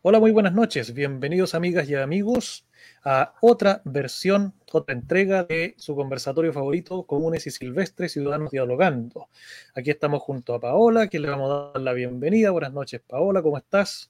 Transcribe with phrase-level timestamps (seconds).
[0.00, 0.94] Hola, muy buenas noches.
[0.94, 2.64] Bienvenidos amigas y amigos
[3.04, 9.28] a otra versión, otra entrega de su conversatorio favorito, Comunes y Silvestres, Ciudadanos Dialogando.
[9.74, 12.52] Aquí estamos junto a Paola, que le vamos a dar la bienvenida.
[12.52, 14.08] Buenas noches, Paola, ¿cómo estás?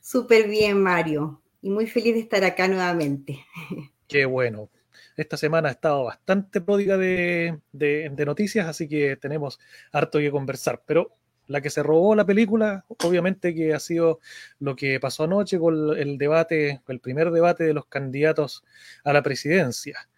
[0.00, 3.44] Súper bien, Mario, y muy feliz de estar acá nuevamente.
[4.08, 4.70] Qué bueno.
[5.14, 9.60] Esta semana ha estado bastante pródiga de, de noticias, así que tenemos
[9.92, 10.82] harto que conversar.
[10.86, 14.20] Pero la que se robó la película, obviamente que ha sido
[14.58, 18.64] lo que pasó anoche con el debate, el primer debate de los candidatos
[19.04, 20.08] a la presidencia.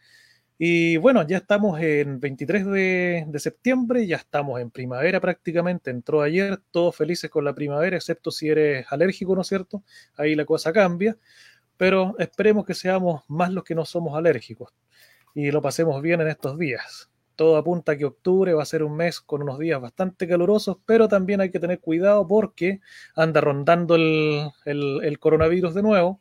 [0.59, 6.21] Y bueno, ya estamos en 23 de, de, septiembre, ya estamos en primavera prácticamente, entró
[6.23, 9.85] ayer, todos felices con la primavera, excepto si eres alérgico, ¿no es cierto?
[10.17, 11.17] Ahí la cosa cambia,
[11.77, 14.75] pero esperemos que seamos más los que no somos alérgicos
[15.35, 17.09] y lo pasemos bien en estos días
[17.39, 20.79] todo apunta a que octubre va a ser un mes con unos días bastante calurosos,
[20.85, 22.81] pero también hay que tener cuidado porque
[23.15, 26.21] anda rondando el, coronavirus de nuevo.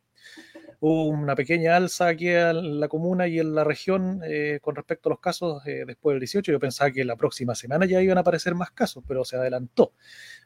[0.80, 5.10] Hubo una pequeña alza aquí en la comuna y en la región eh, con respecto
[5.10, 6.52] a los casos eh, después del 18.
[6.52, 9.94] Yo pensaba que la próxima semana ya iban a aparecer más casos, pero se adelantó.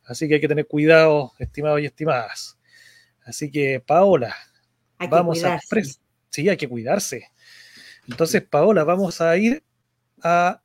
[0.05, 2.57] Así que hay que tener cuidado, estimados y estimadas.
[3.25, 4.33] Así que, Paola,
[5.09, 5.59] vamos a...
[6.29, 7.25] Sí, hay que cuidarse.
[8.07, 9.65] Entonces, Paola, vamos a ir
[10.23, 10.61] a,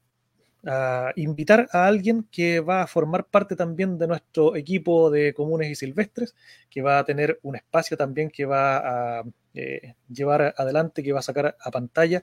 [1.14, 5.76] invitar a alguien que va a formar parte también de nuestro equipo de comunes y
[5.76, 6.34] silvestres,
[6.68, 11.20] que va a tener un espacio también que va a eh, llevar adelante, que va
[11.20, 12.20] a sacar a pantalla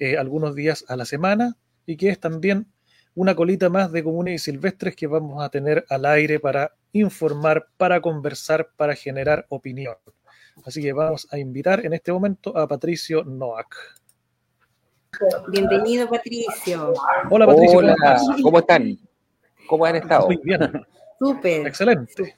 [0.00, 2.66] eh, algunos días a la semana y que es también
[3.14, 7.68] una colita más de comunes y silvestres que vamos a tener al aire para informar,
[7.76, 9.94] para conversar, para generar opinión.
[10.64, 13.74] Así que vamos a invitar en este momento a Patricio Noack.
[15.48, 16.92] Bienvenido, Patricio.
[17.30, 17.80] Hola, Patricio.
[18.42, 18.98] ¿cómo están?
[19.66, 20.26] ¿Cómo han estado?
[20.26, 20.60] Muy bien.
[21.18, 21.66] Súper.
[21.66, 22.34] Excelente.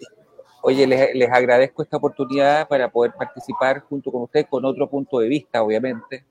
[0.62, 5.28] Oye, les, agradezco esta oportunidad para poder participar junto con ustedes con otro punto de
[5.28, 6.24] vista, obviamente.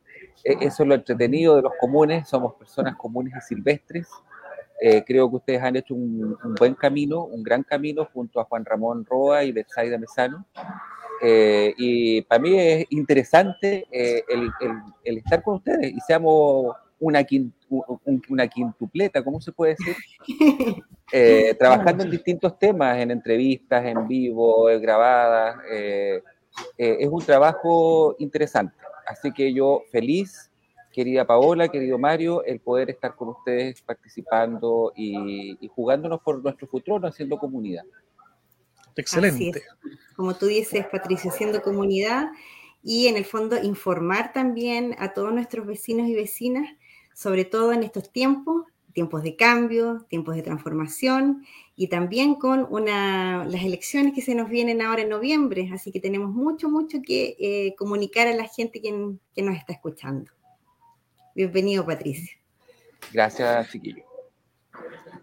[0.44, 4.08] E, eso es lo entretenido de los comunes, somos personas comunes y silvestres.
[4.80, 8.44] Eh, creo que ustedes han hecho un, un, buen camino, un gran camino junto a
[8.44, 10.46] Juan Ramón Roa y Betsaida Mesano.
[11.22, 17.26] Eh, y para mí es interesante eh, el, estar con ustedes y seamos una,
[18.30, 19.96] una quintupleta, ¿cómo se puede decir?
[21.14, 25.56] Eh, trabajando en distintos temas, en entrevistas, en vivo, grabadas.
[25.70, 28.76] es un trabajo interesante.
[29.08, 30.52] Así que yo feliz,
[30.92, 36.68] querida Paola, querido Mario, el poder estar con ustedes participando y, y jugándonos por nuestro
[36.68, 37.86] futuro, haciendo comunidad.
[38.98, 39.64] Excelente.
[40.16, 42.32] Como tú dices, Patricia, haciendo comunidad
[42.84, 46.70] y en el fondo informar también a todos nuestros vecinos y vecinas,
[47.14, 53.46] sobre todo en estos tiempos, tiempos de cambio, tiempos de transformación y también con una,
[53.46, 55.70] las elecciones que se nos vienen ahora en noviembre.
[55.72, 59.74] Así que tenemos mucho, mucho que eh, comunicar a la gente que, que nos está
[59.74, 60.32] escuchando.
[61.36, 62.36] Bienvenido, Patricia.
[63.14, 64.07] Gracias, chiquillo.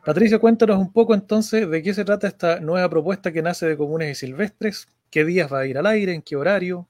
[0.04, 3.76] Patricio, cuéntanos un poco entonces de qué se trata esta nueva propuesta que nace de
[3.76, 6.86] Comunes y Silvestres, qué días va a ir al aire, en qué horario.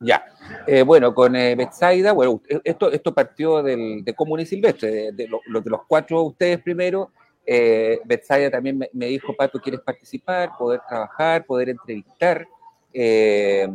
[0.00, 0.24] Ya,
[0.66, 5.28] eh, bueno, con eh, Betsaida, bueno, esto, esto partió del, de Comunes y Silvestres, de,
[5.28, 7.10] los cuatro ustedes primero.
[7.44, 12.46] Eh, Betsaida también me, me, dijo, Pato, ¿quieres participar, poder trabajar, poder entrevistar
[12.92, 13.68] eh,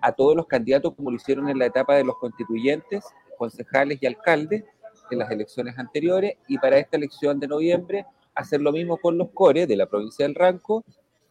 [0.00, 3.04] a todos los candidatos como lo hicieron en la etapa de los constituyentes,
[3.36, 4.64] concejales y alcaldes?
[5.12, 9.30] En las elecciones anteriores y para esta elección de noviembre hacer lo mismo con los
[9.30, 10.84] CORE de la provincia del Ranco,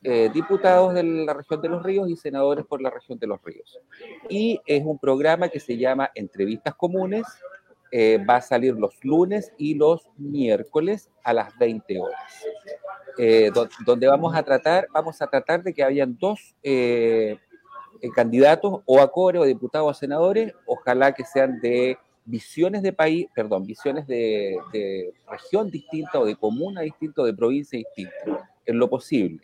[0.03, 3.41] eh, diputados de la región de los ríos y senadores por la región de los
[3.43, 3.79] ríos.
[4.29, 7.23] Y es un programa que se llama Entrevistas Comunes,
[7.91, 12.45] eh, va a salir los lunes y los miércoles a las 20 horas,
[13.17, 13.51] eh,
[13.85, 16.55] donde vamos a tratar, vamos a tratar de que hayan dos
[18.15, 23.27] candidatos o a core o diputados o senadores, ojalá que sean de visiones de país,
[23.33, 24.57] perdón, visiones de,
[25.29, 29.39] región distinta o de comuna distinta o de provincia distinta, en lo posible,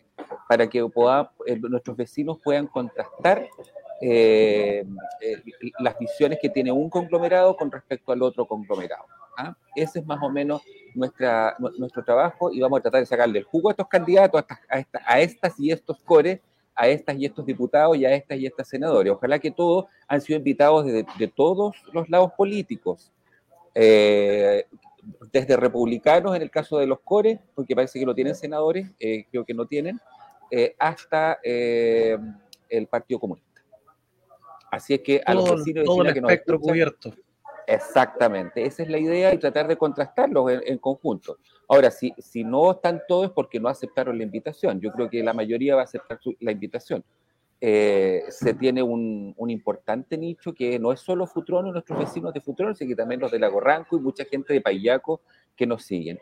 [0.48, 3.48] para que pueda, eh, nuestros vecinos puedan contrastar
[4.00, 4.84] eh,
[5.20, 5.42] eh,
[5.80, 9.04] las visiones que tiene un conglomerado con respecto al otro conglomerado.
[9.36, 9.56] ¿ah?
[9.74, 10.62] Ese es más o menos
[10.94, 14.84] nuestra, nuestro trabajo y vamos a tratar de sacarle el jugo a estos candidatos, a,
[15.06, 16.40] a estas y estos cores
[16.78, 19.12] a estas y estos diputados y a estas y estas senadores.
[19.12, 23.10] Ojalá que todos han sido invitados de, todos los lados políticos,
[23.74, 24.64] eh,
[25.32, 29.24] desde republicanos en el caso de los CORE, porque parece que no tienen senadores, eh,
[29.28, 30.00] creo que no tienen,
[30.52, 33.60] eh, hasta el Partido Comunista.
[34.70, 37.12] Así es que a los vecinos todo el que espectro cubierto.
[37.70, 41.36] Exactamente, esa es la idea y tratar de contrastarlos en, conjunto.
[41.68, 44.80] Ahora, si, si no están todos es porque no aceptaron la invitación.
[44.80, 47.04] Yo creo que la mayoría va a aceptar la invitación.
[47.60, 52.40] eh, se tiene un, un, importante nicho que no es solo Futrono, nuestros vecinos de
[52.40, 55.20] Futrono, sino que también los de Lago Ranco y mucha gente de Payaco
[55.54, 56.18] que nos siguen.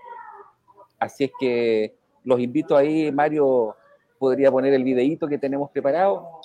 [0.99, 1.95] Así es que
[2.25, 3.77] los invito ahí, Mario
[4.19, 6.41] podría poner el videíto que tenemos preparado.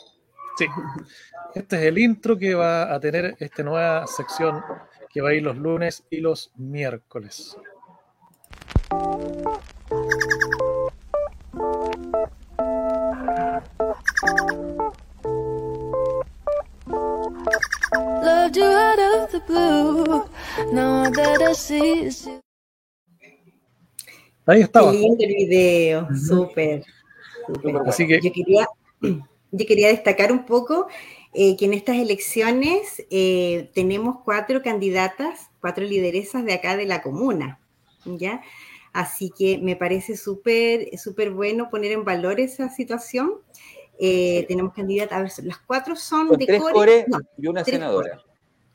[0.57, 0.67] Sí,
[1.55, 4.61] este es el intro que va a tener esta nueva sección
[5.13, 7.57] que va a ir los lunes y los miércoles.
[24.45, 24.91] Ahí estaba.
[24.91, 26.83] Qué lindo el video, súper.
[27.85, 28.67] Así que yo quería,
[29.01, 30.87] yo quería destacar un poco
[31.33, 37.01] eh, que en estas elecciones eh, tenemos cuatro candidatas, cuatro lideresas de acá de la
[37.01, 37.59] comuna,
[38.05, 38.41] ¿ya?
[38.91, 43.35] Así que me parece súper, súper bueno poner en valor esa situación.
[43.97, 47.05] Eh, tenemos candidatas, a ver, las cuatro son, de tres core,
[47.37, 48.21] y una senadora.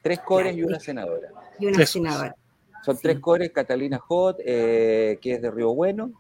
[0.03, 1.29] Tres cores y una senadora.
[1.59, 2.35] Y una senadora.
[2.85, 6.13] Son tres cores, Catalina Hot, que es de Río Bueno.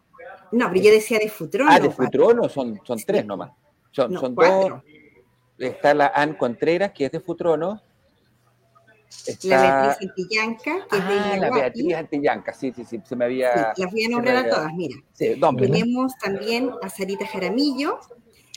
[0.53, 1.71] No, pero yo decía de Futrono.
[1.71, 3.53] Ah, de Futrono son, son tres nomás.
[3.93, 4.83] Son, son dos.
[5.59, 7.81] Está la Ann Contreras, que es de Futrono.
[9.27, 9.49] Está...
[9.49, 13.25] La Beatriz Antillanca, que es de ah, la Beatriz Antillanca, sí, sí, sí, se me
[13.25, 13.75] había...
[13.75, 14.97] Sí, las voy a nombrar a todas, mira.
[15.13, 17.99] Sí, Tenemos también a Sarita Jaramillo,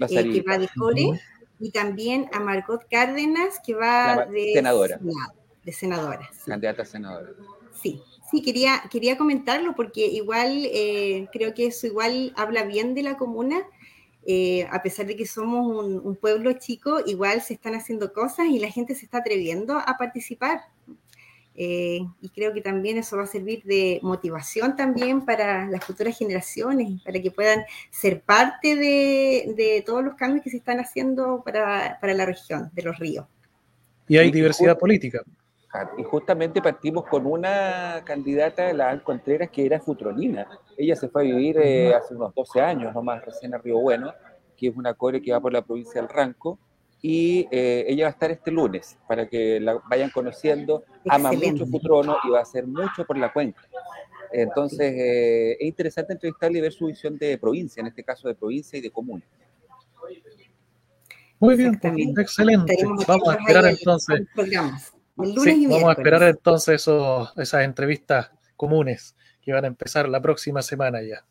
[0.02, 1.20] eh, que va de Core,
[1.60, 4.54] y también a Margot Cárdenas, que va de...
[4.54, 5.00] Senadora.
[5.64, 6.30] de senadora.
[6.46, 7.30] Candidata a senadora.
[7.82, 13.04] Sí, sí, quería, quería comentarlo porque igual eh, creo que eso igual habla bien de
[13.04, 13.62] la comuna
[14.26, 18.60] eh, a pesar de que somos un, pueblo chico, igual se están haciendo cosas y
[18.60, 20.62] la gente se está atreviendo a participar.
[21.56, 26.18] Eh, y creo que también eso va a servir de motivación también para las futuras
[26.18, 31.98] generaciones, para que puedan ser parte de, todos los cambios que se están haciendo para,
[32.00, 33.26] para la región de los ríos.
[34.08, 35.24] Y hay diversidad política.
[35.98, 40.48] Y justamente partimos con una candidata, la Contreras, que era futronina.
[40.76, 44.12] Ella se fue a vivir eh, hace unos 12 años, nomás recién a Río Bueno,
[44.58, 46.58] que es una core que va por la provincia del Ranco.
[47.02, 50.84] Y eh, ella va a estar este lunes para que la vayan conociendo.
[51.08, 53.62] Ama mucho Futrono y va a hacer mucho por la cuenca.
[54.32, 58.36] Entonces, eh, es interesante entrevistarle y ver su visión de provincia, en este caso de
[58.36, 59.24] provincia y de comuna.
[61.40, 61.80] Muy bien,
[62.18, 62.76] excelente.
[63.08, 64.28] Vamos a esperar entonces
[65.20, 66.88] vamos a esperar entonces
[67.38, 71.26] esas entrevistas comunes que van a empezar la próxima semana ya.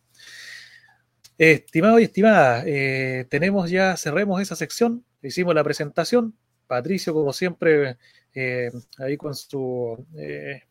[1.38, 6.34] Estimado y estimada, eh, tenemos ya, cerremos esa sección, hicimos la presentación.
[6.66, 7.96] Patricio, como siempre,
[8.34, 10.64] eh, ahí con su eh,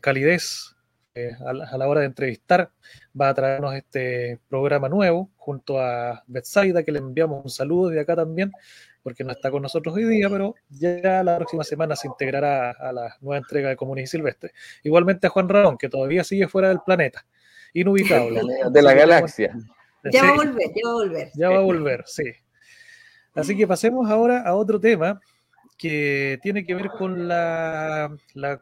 [0.00, 0.76] calidez
[1.44, 2.70] a la, a, la, hora de entrevistar,
[3.20, 8.00] va a traernos este programa nuevo junto a Betsaida, que le enviamos un saludo de
[8.00, 8.52] acá también,
[9.02, 12.92] porque no está con nosotros hoy día, pero ya la próxima semana se integrará a
[12.92, 14.52] la nueva entrega de Comunes y Silvestre.
[14.82, 17.26] Igualmente a Juan Ramón, que todavía sigue fuera del planeta,
[17.72, 18.40] inubicable.
[18.70, 19.54] de la galaxia.
[20.12, 21.30] Ya va a volver, ya va a volver.
[21.34, 22.24] Ya va a volver, sí.
[23.34, 25.20] Así que pasemos ahora a otro tema
[25.80, 28.14] que tiene que ver con la,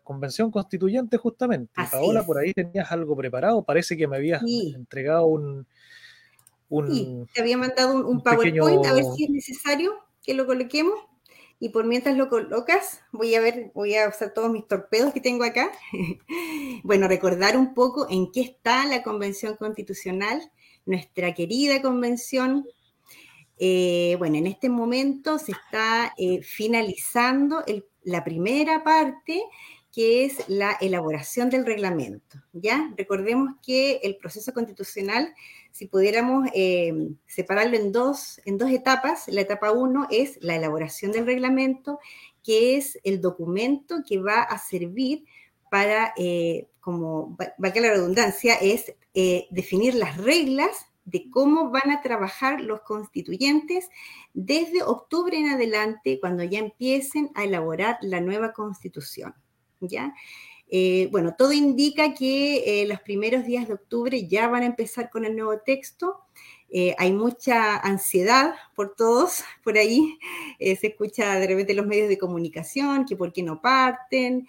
[0.05, 1.73] convención constituyente justamente.
[1.90, 4.43] Paola, por ahí tenías algo preparado, parece que me habías
[4.75, 5.67] entregado un...
[6.69, 11.00] un sí, te había mandado un, PowerPoint, a ver si es necesario que lo coloquemos.
[11.58, 15.23] Y por mientras lo colocas, voy a ver, voy a usar todos mis torpedos que
[15.23, 15.73] tengo acá.
[16.85, 20.52] bueno, recordar un poco en qué está la Convención Constitucional,
[20.85, 22.66] nuestra querida convención.
[23.56, 27.64] Eh, bueno, en este momento se está eh, finalizando
[28.04, 29.42] la primera parte,
[29.90, 32.38] que es la elaboración del reglamento.
[32.52, 32.92] ¿ya?
[32.99, 35.35] Recordemos que el proceso constitucional
[35.78, 36.92] si pudiéramos eh,
[37.28, 42.00] separarlo en dos, en dos etapas, la etapa uno es la elaboración del reglamento,
[42.42, 45.25] que es el documento que va a servir
[45.70, 52.02] para, eh, como valga la redundancia, es eh, definir las reglas de cómo van a
[52.02, 53.88] trabajar los constituyentes
[54.35, 59.32] desde octubre en adelante, cuando ya empiecen a elaborar la nueva constitución.
[59.78, 60.12] ¿ya?
[60.70, 65.10] Eh, bueno, todo indica que eh, los primeros días de octubre ya van a empezar
[65.10, 66.20] con el nuevo texto.
[66.70, 70.18] Eh, hay mucha ansiedad por todos por ahí.
[70.58, 74.46] se escucha de repente los medios de comunicación que por qué no parten,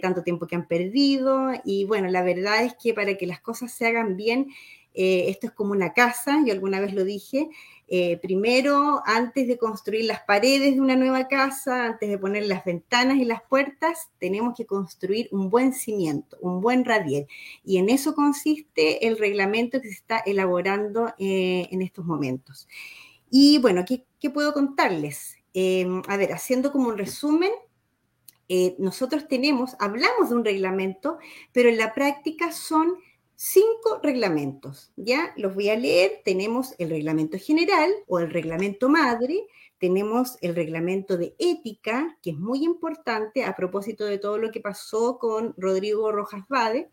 [0.00, 1.50] tanto tiempo que han perdido.
[1.64, 4.48] Y bueno, la verdad es que para que las cosas se hagan bien,
[4.94, 7.50] esto es como una casa, yo alguna vez lo dije,
[7.88, 12.64] eh, primero, antes de construir las paredes de una nueva casa, antes de poner las
[12.64, 17.26] ventanas y las puertas, tenemos que construir un buen cimiento, un buen radier.
[17.64, 22.66] Y en eso consiste el reglamento que se está elaborando eh, en estos momentos.
[23.30, 25.36] Y bueno, ¿qué, puedo contarles?
[25.54, 27.52] Em, a ver, haciendo como un resumen,
[28.48, 31.18] eh, nosotros tenemos, hablamos de un reglamento,
[31.52, 32.96] pero en la práctica son
[33.36, 35.32] cinco reglamentos, ¿ya?
[35.36, 36.22] Los voy a leer.
[36.24, 39.46] Tenemos el reglamento general o el reglamento madre,
[39.78, 44.60] tenemos el reglamento de ética, que es muy importante a propósito de todo lo que
[44.60, 46.90] pasó con Rodrigo Rojas Bade.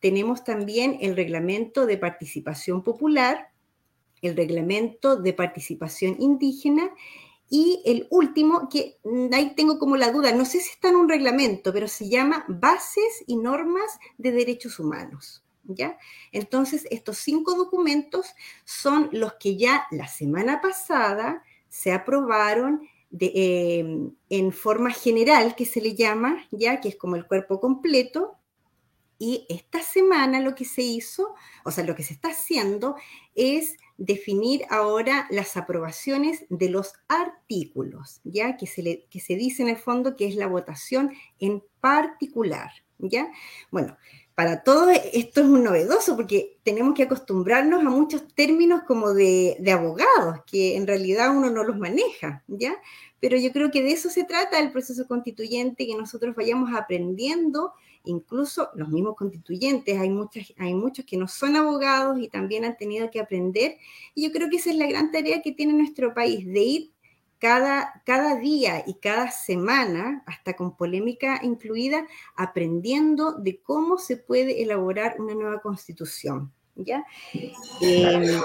[0.00, 3.48] Tenemos también el reglamento de participación popular,
[4.22, 6.90] el reglamento de participación indígena
[7.50, 8.98] y el último, que
[9.32, 12.44] ahí tengo como la duda, no sé si está en un reglamento, pero se llama
[12.48, 15.44] Bases y Normas de Derechos Humanos.
[15.68, 15.98] ¿Ya?
[16.32, 18.26] Entonces, estos cinco documentos
[18.64, 25.80] son los que ya la semana pasada se aprobaron de, en forma general, que se
[25.80, 28.34] le llama, ya que es como el cuerpo completo.
[29.18, 31.34] Y esta semana lo que se hizo,
[31.64, 32.96] o sea, lo que se está haciendo
[33.34, 39.62] es definir ahora las aprobaciones de los artículos, ya que se, le, que se dice
[39.62, 43.28] en el fondo que es la votación en particular, ya.
[43.72, 43.96] Bueno,
[44.38, 49.58] para todos esto es un novedoso porque tenemos que acostumbrarnos a muchos términos como de,
[49.68, 52.76] abogados, que en realidad uno no los maneja, ¿ya?
[53.18, 57.72] Pero yo creo que de eso se trata el proceso constituyente, que nosotros vayamos aprendiendo,
[58.04, 62.76] incluso los mismos constituyentes, hay, muchas, hay muchos que no son abogados y también han
[62.76, 63.76] tenido que aprender,
[64.14, 66.92] y yo creo que esa es la gran tarea que tiene nuestro país, de ir
[67.38, 74.62] cada, cada día y cada semana, hasta con polémica incluida, aprendiendo de cómo se puede
[74.62, 76.52] elaborar una nueva constitución.
[76.78, 77.04] ¿ya?
[77.80, 78.40] Eh,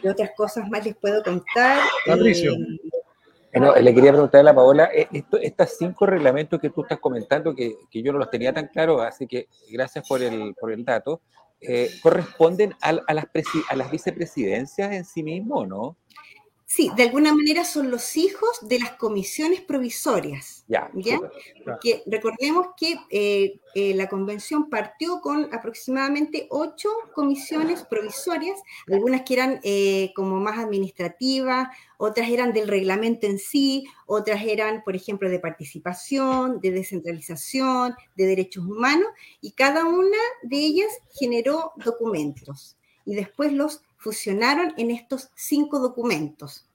[0.00, 1.80] ¿Qué otras cosas más les puedo contar?
[2.06, 2.52] Patricio.
[3.52, 5.08] Eh, le quería preguntar a la Paola, eh,
[5.42, 9.02] estos cinco reglamentos que tú estás comentando, que, que, yo no los tenía tan claros,
[9.02, 11.20] así que gracias por el, por el dato,
[12.02, 13.26] ¿corresponden a, a, las
[13.68, 15.96] a las vicepresidencias en sí mismo, no?
[16.72, 20.64] Sí, de alguna manera son los hijos de las comisiones provisorias.
[20.68, 20.88] Ya.
[21.64, 29.34] Porque recordemos que eh, eh, la convención partió con aproximadamente ocho comisiones provisorias, algunas que
[29.34, 31.66] eran eh, como más administrativas,
[31.98, 38.26] otras eran del reglamento en sí, otras eran, por ejemplo, de participación, de descentralización, de
[38.26, 39.08] derechos humanos,
[39.40, 42.76] y cada una de ellas generó documentos.
[43.04, 46.66] Y después los fusionaron en estos cinco documentos,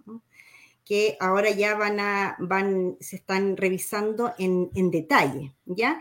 [0.85, 5.99] que ahora ya van a, van, se están revisando en, detalle, ¿ya?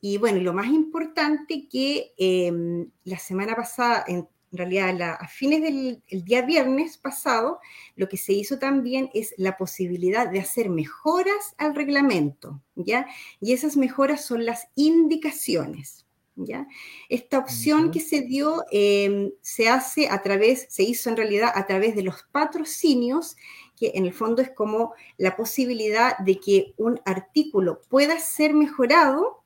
[0.00, 6.02] Y bueno, lo más importante que em, la semana pasada, en realidad a fines del
[6.24, 7.60] día viernes pasado,
[7.94, 13.06] lo que se hizo también es la posibilidad de hacer mejoras al reglamento, ¿ya?
[13.40, 16.05] Y esas mejoras son las indicaciones.
[16.36, 16.66] ¿Ya?
[17.08, 21.66] Esta opción que se dio em, se hace a través, se hizo en realidad a
[21.66, 23.36] través de los patrocinios,
[23.76, 29.42] que en el fondo es como la posibilidad de que un artículo pueda ser mejorado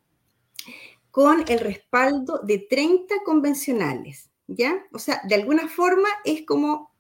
[1.11, 4.85] con el respaldo de 30 convencionales, ¿ya?
[4.93, 6.91] O sea, de alguna forma es como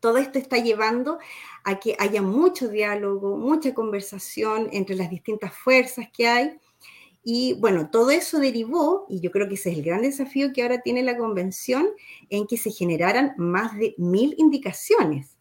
[0.00, 1.18] todo esto está llevando
[1.64, 6.60] a que haya mucho diálogo, mucha conversación entre las distintas fuerzas que hay
[7.28, 10.62] y bueno, todo eso derivó, y yo creo que ese es el gran desafío que
[10.62, 11.88] ahora tiene la convención,
[12.30, 15.36] en que se generaran más de mil indicaciones.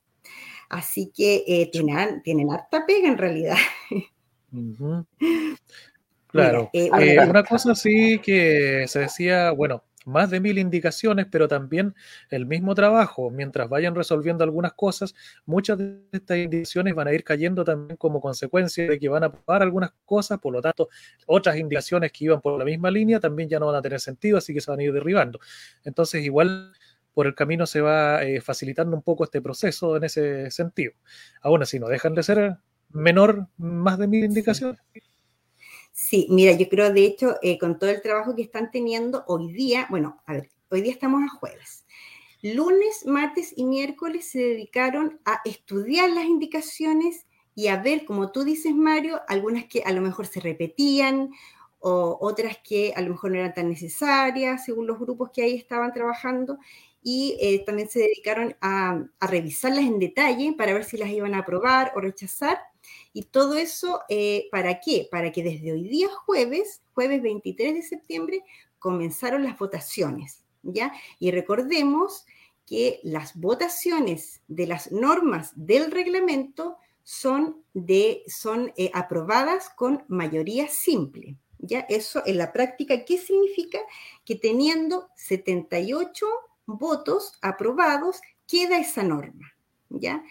[0.68, 3.58] Así que eh, tienen, tienen harta pega en realidad.
[6.28, 6.70] Claro.
[6.74, 11.94] Eh, eh, una cosa sí que se decía, bueno, más de mil indicaciones, pero también
[12.30, 13.30] el mismo trabajo.
[13.30, 15.14] Mientras vayan resolviendo algunas cosas,
[15.46, 19.32] muchas de estas indicaciones van a ir cayendo también como consecuencia de que van a
[19.32, 20.90] probar algunas cosas, por lo tanto,
[21.26, 24.38] otras indicaciones que iban por la misma línea también ya no van a tener sentido,
[24.38, 25.40] así que se van a ir derribando.
[25.84, 26.74] Entonces, igual
[27.14, 30.94] por el camino se va eh, facilitando un poco este proceso en ese sentido.
[31.42, 32.58] Aún así, no dejan de ser
[32.90, 34.80] menor más de mil indicaciones.
[34.94, 35.02] Sí,
[36.30, 39.88] mira, yo creo de hecho, eh, con todo el trabajo que están teniendo hoy día,
[39.90, 41.86] bueno, a ver, hoy día estamos a jueves.
[42.42, 47.26] Lunes, martes y miércoles se dedicaron a estudiar las indicaciones
[47.56, 51.32] y a ver, como tú dices, Mario, algunas que a lo mejor se repetían
[51.80, 55.56] o otras que a lo mejor no eran tan necesarias según los grupos que ahí
[55.56, 56.58] estaban trabajando
[57.02, 61.40] y eh, también se dedicaron a, revisarlas en detalle para ver si las iban a
[61.40, 62.58] aprobar o rechazar.
[63.16, 65.08] Y todo eso, eh, ¿para qué?
[65.10, 68.44] Para que desde hoy día jueves, jueves 23 de septiembre,
[68.78, 70.92] comenzaron las votaciones, ¿ya?
[71.18, 72.26] Y recordemos
[72.66, 80.68] que las votaciones de las normas del reglamento son, de, son eh, aprobadas con mayoría
[80.68, 81.38] simple.
[81.58, 81.86] ¿Ya?
[81.88, 83.80] Eso en la práctica, ¿qué significa?
[84.26, 86.28] Que teniendo 78
[86.66, 89.56] votos aprobados, queda esa norma.
[89.90, 90.22] ¿ya?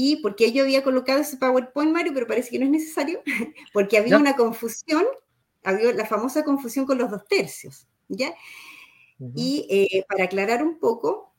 [0.00, 2.12] ¿Y por qué yo había colocado ese PowerPoint, Mario?
[2.14, 3.20] Pero parece que no es necesario,
[3.72, 5.04] porque había una confusión,
[5.64, 8.32] había la famosa confusión con los dos tercios, ¿ya?
[9.34, 11.34] Y eh, para aclarar un poco,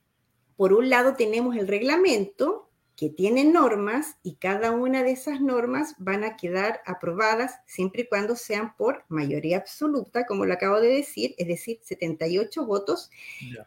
[0.57, 5.95] por un lado tenemos el reglamento, que tiene normas y cada una de esas normas
[5.97, 10.89] van a quedar aprobadas siempre y cuando sean por mayoría absoluta, como lo acabo de
[10.89, 13.09] decir, es decir, 78 votos.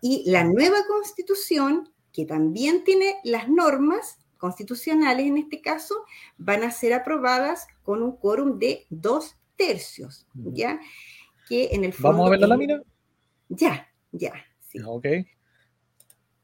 [0.03, 5.95] Y la nueva constitución, que también tiene las normas constitucionales en este caso,
[6.37, 10.81] van a ser aprobadas con un quórum de dos tercios, ¿ya?
[11.49, 12.19] Que en el fondo...
[12.19, 12.83] ¿Vamos a ver la lámina?
[13.49, 14.33] Ya, ya.
[14.59, 14.81] Sí.
[14.85, 15.07] Ok.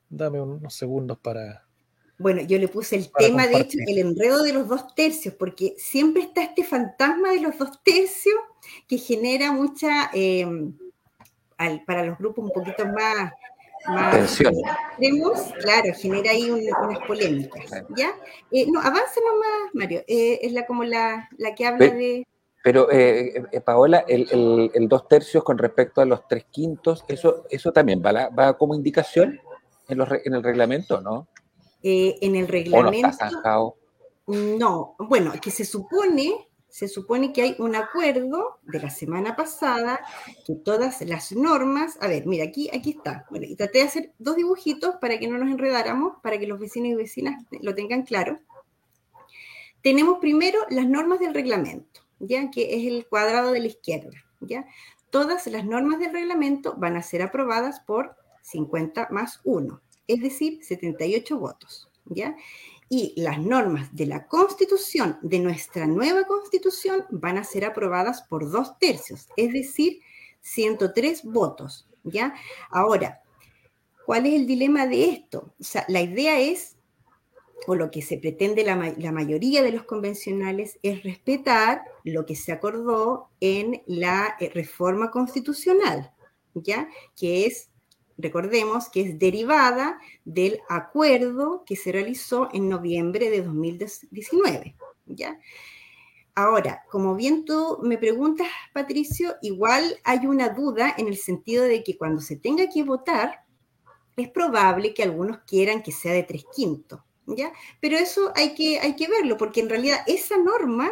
[0.08, 1.66] Dame unos segundos para
[2.20, 5.74] bueno, yo le puse el tema, de hecho, el enredo de los dos tercios, porque
[5.78, 8.34] siempre está este fantasma de los dos tercios
[8.88, 10.76] que genera mucha, em,
[11.86, 13.32] para los grupos un poquito más,
[13.88, 18.10] más extremos, claro, genera ahí unas polémicas, ¿ya?
[18.50, 22.26] Eh, no, avanza nomás, Mario, eh, es la como la, que habla de...
[22.64, 27.72] Pero, eh, Paola, el, el, dos tercios con respecto a los tres quintos, ¿eso, eso
[27.72, 29.40] también va, va como indicación
[29.88, 31.28] en, los, en el reglamento, no?
[31.82, 33.08] Eh, en el reglamento.
[34.26, 40.00] No, bueno, que se supone, se supone que hay un acuerdo de la semana pasada
[40.46, 43.26] que todas las normas, a ver, mira, aquí, aquí está.
[43.30, 46.58] Bueno, y traté de hacer dos dibujitos para que no nos enredáramos, para que los
[46.58, 48.38] vecinos y vecinas lo tengan claro.
[49.82, 54.66] Tenemos primero las normas del reglamento, ya que es el cuadrado de la izquierda, ya.
[55.10, 60.64] Todas las normas del reglamento van a ser aprobadas por 50 más 1 es decir,
[60.64, 62.34] 78 votos, ¿ya?
[62.88, 68.50] Y las normas de la Constitución, de nuestra nueva Constitución, van a ser aprobadas por
[68.50, 70.00] dos tercios, es decir,
[70.40, 72.34] 103 votos, ¿ya?
[72.70, 73.22] Ahora,
[74.06, 75.54] ¿cuál es el dilema de esto?
[75.88, 76.76] La idea es,
[77.66, 82.36] o lo que se pretende la, la mayoría de los convencionales, es respetar lo que
[82.36, 86.12] se acordó en la eh, reforma constitucional,
[86.54, 86.88] ¿ya?
[87.14, 87.70] Que es
[88.18, 94.76] recordemos que es derivada del acuerdo que se realizó en noviembre de 2019.
[95.06, 95.38] ¿ya?
[96.34, 101.82] Ahora, como bien tú me preguntas, Patricio, igual hay una duda en el sentido de
[101.82, 103.44] que cuando se tenga que votar,
[104.16, 107.52] es probable que algunos quieran que sea de tres quintos, ¿ya?
[107.80, 110.90] Pero eso hay que, hay que verlo, porque en realidad esa norma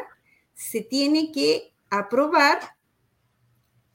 [0.55, 2.76] se tiene que aprobar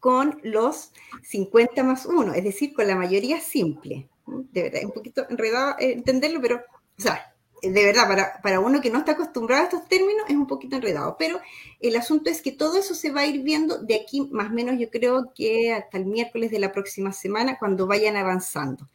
[0.02, 4.10] con los 50 más 1, es decir, con la mayoría simple.
[4.26, 8.60] De verdad, es un poquito enredado eh, entenderlo, pero, o sea, de verdad, para, para,
[8.60, 11.40] uno que no está acostumbrado a estos términos es un poquito enredado, pero
[11.80, 14.54] el asunto es que todo eso se va a ir viendo de aquí más o
[14.54, 18.90] menos yo creo que hasta el miércoles de la próxima semana cuando vayan avanzando.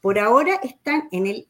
[0.00, 1.48] Por ahora están en el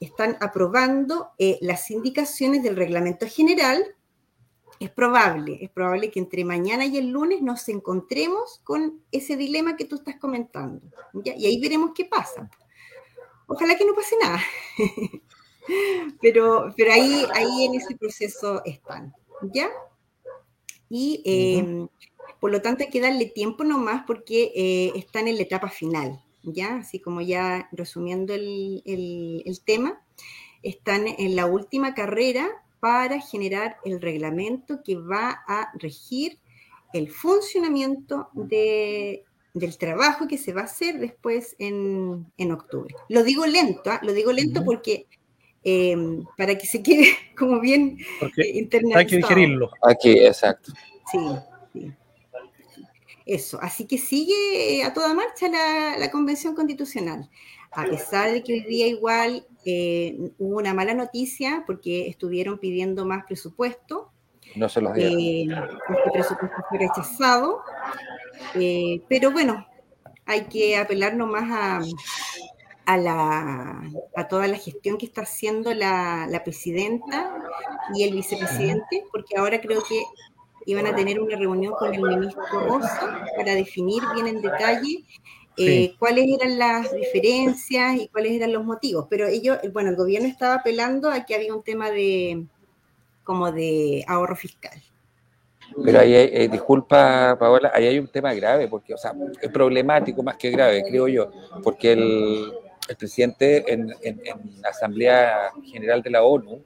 [0.00, 3.82] están aprobando eh, las indicaciones del reglamento general
[4.84, 9.76] es probable, es probable que entre mañana y el lunes nos encontremos con ese dilema
[9.76, 10.82] que tú estás comentando.
[11.24, 12.50] Y ahí veremos qué pasa.
[13.46, 14.40] Ojalá que no pase nada.
[16.20, 19.14] pero, pero ahí, ahí en ese proceso están.
[19.52, 19.70] ¿Ya?
[20.90, 21.88] Y em,
[22.38, 26.22] por lo tanto hay que darle tiempo nomás porque eh, están en la etapa final.
[26.42, 26.76] ¿Ya?
[26.76, 30.04] Así como ya resumiendo el, el tema,
[30.62, 36.38] están en la última carrera para generar el reglamento que va a regir
[36.92, 42.94] el funcionamiento de, del trabajo que se va a hacer después en, octubre.
[43.08, 44.00] Lo digo lento, ¿ah?
[44.02, 45.06] lo digo lento porque
[45.62, 47.06] em, para que se quede
[47.38, 47.96] como bien
[48.36, 49.70] eh, Hay que digerirlo.
[49.80, 50.74] Aquí, exacto.
[51.10, 51.18] Sí,
[51.72, 51.90] sí.
[53.24, 57.30] Eso, así que sigue a toda marcha la, la convención constitucional
[57.76, 63.04] a pesar de que hoy día igual eh, hubo una mala noticia porque estuvieron pidiendo
[63.04, 64.10] más presupuesto.
[64.56, 65.18] No se los dieron.
[65.18, 65.48] Eh,
[65.96, 67.62] este presupuesto fue rechazado.
[68.54, 69.66] Eh, pero bueno,
[70.26, 71.80] hay que apelar nomás a,
[72.86, 73.82] a, la,
[74.14, 77.34] a toda la gestión que está haciendo la, la presidenta
[77.94, 80.00] y el vicepresidente, porque ahora creo que
[80.66, 85.04] iban a tener una reunión con el ministro Rosa para definir bien en detalle
[85.56, 89.06] eh, cuáles eran las diferencias y cuáles eran los motivos.
[89.08, 92.44] Pero ellos, bueno, el gobierno estaba apelando a que había un tema de
[93.22, 94.80] como de ahorro fiscal.
[95.82, 99.50] Pero ahí, hay, eh, disculpa, Paola, ahí hay un tema grave, porque, o sea, es
[99.50, 101.30] problemático más que grave, creo yo,
[101.62, 102.52] porque el,
[102.88, 106.60] el presidente en, en, en, la Asamblea General de la ONU,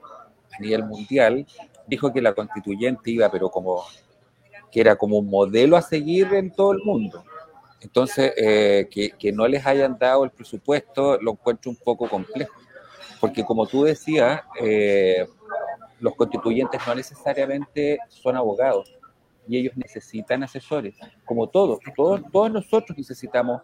[0.53, 1.46] a nivel mundial,
[1.87, 3.85] dijo que la constituyente iba, pero como
[4.70, 7.24] que era como un modelo a seguir en todo el mundo.
[7.81, 12.55] Entonces, eh, que, no les hayan dado el presupuesto lo encuentro un poco complejo.
[13.21, 15.27] porque como tú decías, eh,
[16.01, 18.95] los constituyentes no necesariamente son abogados
[19.49, 23.62] y ellos necesitan asesores, como todos, todos, todos nosotros necesitamos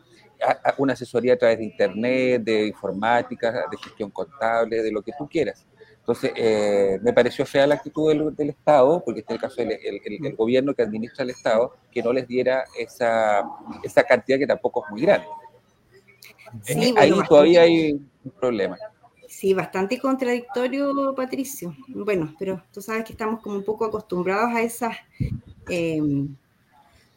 [0.78, 5.28] una asesoría a través de internet, de informática, de gestión contable, de lo que tú
[5.28, 5.66] quieras.
[6.04, 9.78] Entonces, eh, me pareció fea la actitud del, Estado, porque este es el caso del
[10.22, 13.42] el, gobierno que administra el Estado, que no les diera esa,
[13.82, 15.26] esa cantidad que tampoco es muy grande.
[16.98, 18.76] Ahí todavía hay un problema.
[19.26, 21.74] Sí, bastante contradictorio, Patricio.
[21.88, 24.94] Bueno, pero tú sabes que estamos como un poco acostumbrados a esas...
[25.70, 26.02] Eh,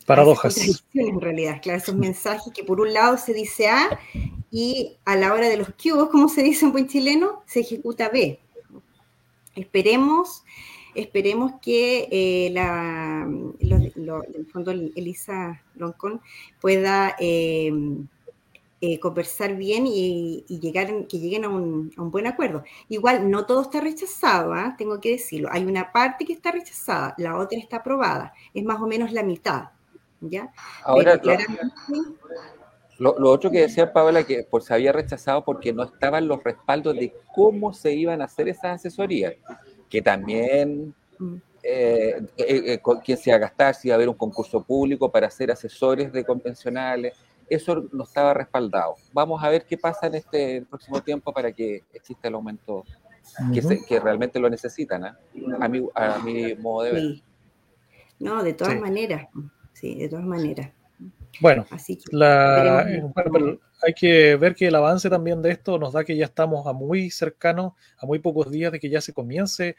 [0.05, 0.81] Paradojas.
[0.93, 3.99] en realidad, claro, esos mensajes que por un lado se dice A
[4.49, 8.07] y a la hora de los cubos, como se dice en buen chileno, se ejecuta
[8.07, 8.39] B.
[9.57, 10.43] Esperemos,
[10.95, 16.21] esperemos que eh, la, en el fondo Elisa Loncón
[16.61, 17.71] pueda eh,
[18.79, 22.63] eh, conversar bien y, llegar, que lleguen a un, buen acuerdo.
[22.89, 24.75] Igual, no todo está rechazado, ¿ah?
[24.77, 25.49] tengo que decirlo.
[25.51, 28.33] Hay una parte que está rechazada, la otra está aprobada.
[28.53, 29.69] Es más o menos la mitad.
[30.21, 30.51] ¿ya?
[30.83, 31.19] Ahora,
[32.99, 36.95] lo, otro que decía Paola, que por, se había rechazado porque no estaban los respaldos
[36.95, 39.35] de cómo se iban a hacer esas asesorías,
[39.89, 40.93] que también
[41.63, 45.11] eh, eh, eh quién se iba a gastar, si iba a haber un concurso público
[45.11, 47.13] para ser asesores de convencionales,
[47.49, 48.95] eso no estaba respaldado.
[49.13, 52.83] Vamos a ver qué pasa en este próximo tiempo para que exista el aumento
[53.53, 55.19] que, que realmente lo necesitan, ¿ah?
[55.59, 57.03] a, mi, a mi modo de ver.
[58.19, 59.27] No, de todas maneras,
[59.73, 60.71] sí, de todas maneras.
[61.39, 61.65] Bueno,
[63.81, 66.73] hay que ver que el avance también de esto nos da que ya estamos a
[66.73, 69.75] muy cercanos, a muy pocos días de que ya se comience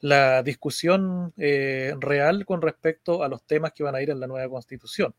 [0.00, 4.26] la discusión eh, real con respecto a los temas que van a ir en la
[4.26, 5.14] nueva constitución.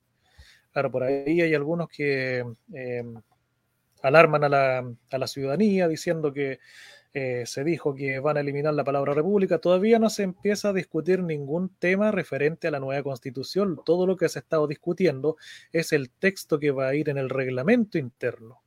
[0.73, 3.03] Claro, por ahí hay algunos que eh,
[4.01, 6.59] alarman a la, a la ciudadanía diciendo que
[7.19, 10.73] eh, se dijo que van a eliminar la palabra república, todavía no se empieza a
[10.73, 13.79] discutir ningún tema referente a la nueva constitución.
[13.83, 15.35] Todo lo que se ha estado discutiendo
[15.71, 18.61] es el texto que va a ir en el reglamento interno.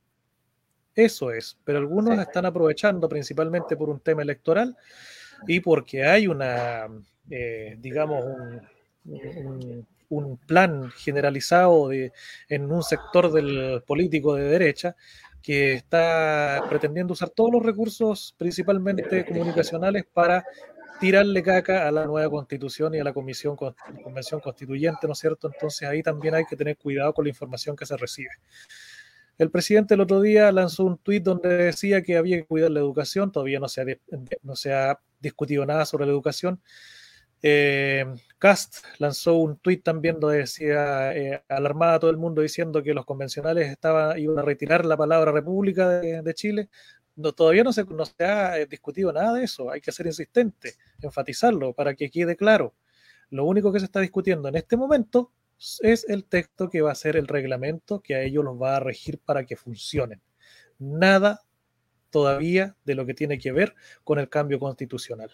[0.93, 4.75] Eso es, pero algunos están aprovechando principalmente por un tema electoral
[5.47, 6.89] y porque hay una,
[7.29, 8.25] eh, digamos,
[9.05, 12.11] un, un, plan generalizado de,
[12.49, 14.97] en un sector del político de derecha
[15.41, 20.43] que está pretendiendo usar todos los recursos, principalmente comunicacionales, para
[20.99, 25.49] tirarle caca a la nueva constitución y a la comisión, convención constituyente, ¿no es cierto?
[25.51, 28.29] Entonces ahí también hay que tener cuidado con la información que se recibe.
[29.39, 32.79] El presidente el otro día lanzó un tuit donde decía que había que cuidar la
[32.79, 33.85] educación, todavía no se ha,
[34.43, 36.61] no se ha discutido nada sobre la educación,
[37.43, 38.05] eh,
[38.37, 42.93] Cast lanzó un tuit también donde decía, eh, alarmada a todo el mundo diciendo que
[42.93, 43.77] los convencionales
[44.17, 46.69] iban a retirar la palabra República de, Chile.
[47.35, 50.75] Todavía no se, no se ha eh, discutido nada de eso, hay que ser insistente,
[51.01, 52.73] enfatizarlo para que quede claro.
[53.29, 55.31] Lo único que se está discutiendo en este momento
[55.81, 58.79] es el texto que va a ser el reglamento que a ellos los va a
[58.79, 60.21] regir para que funcionen.
[60.79, 61.41] Nada
[62.09, 65.31] todavía de lo que tiene que ver con el cambio constitucional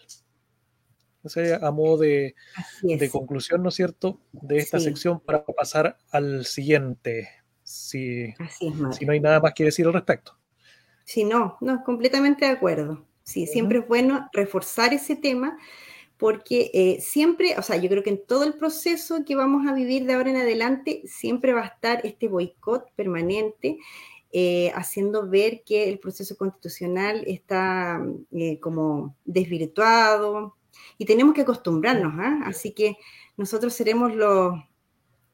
[1.60, 2.34] a modo de,
[3.10, 7.28] conclusión, ¿no es cierto?, de esta sección para pasar al siguiente,
[7.62, 8.34] si,
[8.92, 10.36] si no hay nada más que decir al respecto.
[11.04, 13.06] Sí, no, no, completamente de acuerdo.
[13.22, 15.58] Sí, siempre es bueno reforzar ese tema
[16.18, 19.72] porque eh, siempre, o sea, yo creo que en todo el proceso que vamos a
[19.72, 23.78] vivir de ahora en adelante, siempre va a estar este boicot permanente,
[24.32, 30.57] eh, haciendo ver que el proceso constitucional está eh, como desvirtuado,
[30.96, 32.40] y tenemos que acostumbrarnos, ¿ah?
[32.44, 32.96] así que
[33.36, 34.54] nosotros seremos los,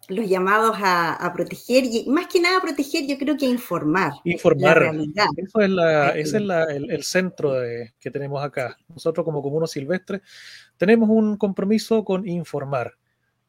[0.09, 4.13] los llamados a, proteger y más que nada proteger, yo creo que informar.
[4.25, 4.95] Informar.
[5.37, 7.55] Eso es la, ese es el, centro
[7.99, 8.77] que tenemos acá.
[8.89, 10.21] Nosotros como Comuno Silvestre
[10.77, 12.93] tenemos un compromiso con informar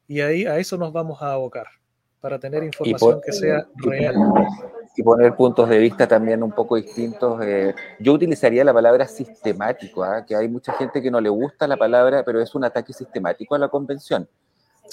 [0.08, 1.68] y ahí a eso nos vamos a abocar
[2.22, 4.16] para tener información que sea real
[4.96, 7.42] y poner puntos de vista también un poco distintos.
[7.44, 10.26] Eh, yo utilizaría la palabra sistemático, ¿ah?
[10.26, 13.56] que hay mucha gente que no le gusta la palabra, pero es un ataque sistemático
[13.56, 14.28] a la convención.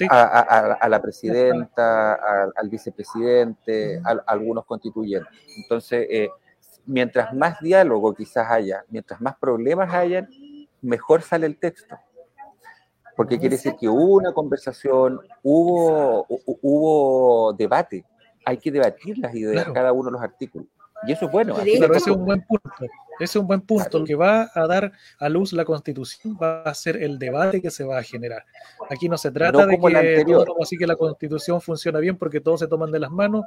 [0.09, 2.15] A, la presidenta,
[2.57, 5.31] al vicepresidente, a, algunos constituyentes.
[5.57, 6.31] Entonces, eh,
[6.87, 10.29] mientras más diálogo quizás haya, mientras más problemas hayan,
[10.81, 11.95] mejor sale el texto.
[13.15, 18.07] Porque quiere decir que hubo una conversación, hubo, hubo debate
[18.44, 20.66] hay que debatir las ideas, cada uno de los artículos.
[21.07, 21.55] Y eso es bueno.
[21.55, 22.70] Claro, ese es un buen punto.
[23.18, 23.98] Ese es un buen punto.
[23.98, 27.70] Lo que va a dar a luz la constitución va a ser el debate que
[27.70, 28.44] se va a generar.
[28.88, 32.61] Aquí no se trata de que todo así que la constitución funciona bien porque todos
[32.61, 33.44] se toman de las manos,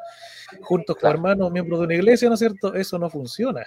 [0.62, 2.74] juntos con hermanos, miembros de una iglesia, ¿no es cierto?
[2.74, 3.66] Eso no funciona.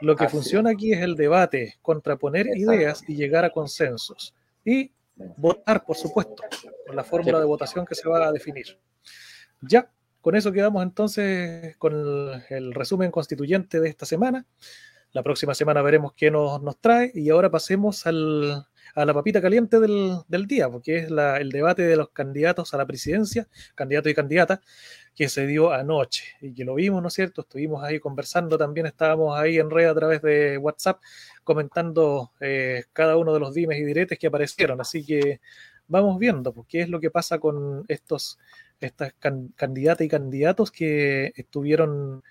[0.00, 4.34] Lo que funciona aquí es el debate, contraponer ideas y llegar a consensos.
[4.64, 4.90] Y
[5.36, 6.42] votar, por supuesto,
[6.86, 8.78] con la fórmula de votación que se va a definir.
[9.62, 11.94] Ya, con eso quedamos entonces con
[12.50, 14.46] el, resumen constituyente de esta semana.
[15.12, 19.80] La próxima semana veremos qué nos, trae y ahora pasemos al, a la papita caliente
[19.80, 24.60] del, día, porque es el debate de los candidatos a la presidencia, candidato y candidata,
[25.14, 27.40] que se dio anoche y que lo vimos, ¿no es cierto?
[27.40, 31.00] Estuvimos ahí conversando, también estábamos ahí en red a través de WhatsApp
[31.42, 35.40] comentando eh, cada uno de los dimes y diretes que aparecieron, así que
[35.88, 38.38] vamos viendo pues, qué es lo que pasa con estos
[38.80, 39.14] estas
[39.56, 42.22] candidatas y candidatos que estuvieron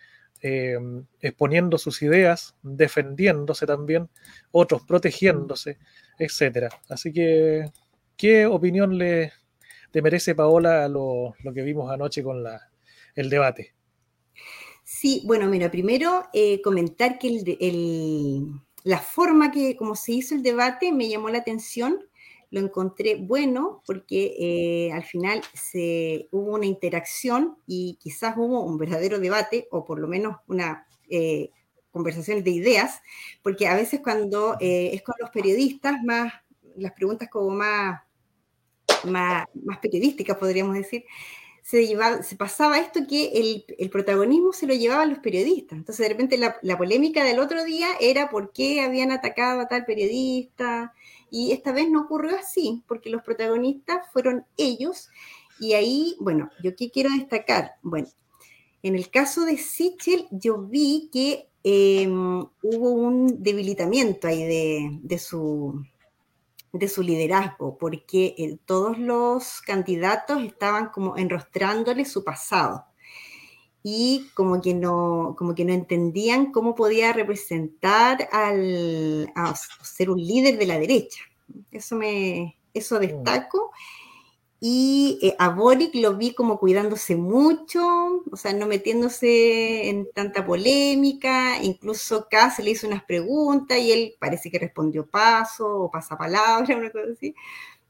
[0.42, 0.78] eh,
[1.20, 4.10] exponiendo sus ideas, defendiéndose también,
[4.52, 5.78] otros protegiéndose,
[6.18, 6.70] etcétera.
[6.90, 7.70] Así que,
[8.16, 9.34] ¿qué opinión le,
[9.94, 12.70] merece Paola a lo, que vimos anoche con la,
[13.16, 13.74] el debate?
[14.84, 17.28] Sí, bueno, mira, primero eh, comentar que
[17.60, 18.48] el,
[18.84, 22.09] la forma que, como se hizo el debate, me llamó la atención
[22.52, 28.78] lo encontré bueno porque eh, al final se, hubo una interacción y quizás hubo un
[28.78, 31.52] verdadero debate o por lo menos una eh,
[31.92, 33.02] conversación de ideas,
[33.42, 36.34] porque a veces cuando eh, es con los periodistas, más
[36.76, 38.02] las preguntas como más,
[39.06, 39.46] más,
[39.82, 41.04] periodísticas, podríamos decir,
[41.62, 45.78] se, llevaba, se pasaba esto que el, el, protagonismo se lo llevaban los periodistas.
[45.78, 49.68] Entonces, de repente, la, la, polémica del otro día era por qué habían atacado a
[49.68, 50.94] tal periodista,
[51.32, 55.10] y esta vez no ocurrió así, porque los protagonistas fueron ellos.
[55.60, 57.74] Y ahí, bueno, yo qué quiero destacar.
[57.82, 58.08] Bueno,
[58.82, 64.44] en el caso de Sichel, yo vi que em, hubo un debilitamiento ahí
[65.04, 65.84] de, su,
[66.72, 72.86] de su liderazgo, porque eh, todos los candidatos estaban como enrostrándole su pasado
[73.84, 80.20] y como que no, como que no entendían cómo podía representar al, a ser un
[80.20, 81.22] líder de la derecha.
[81.72, 83.00] Eso me, eso mm.
[83.00, 83.72] destaco.
[84.62, 87.80] Y eh, a Boric lo vi como cuidándose mucho,
[88.30, 94.16] o sea, no metiéndose en tanta polémica, incluso se le hizo unas preguntas y él
[94.20, 97.34] parece que respondió paso o pasapalabra, una cosa así.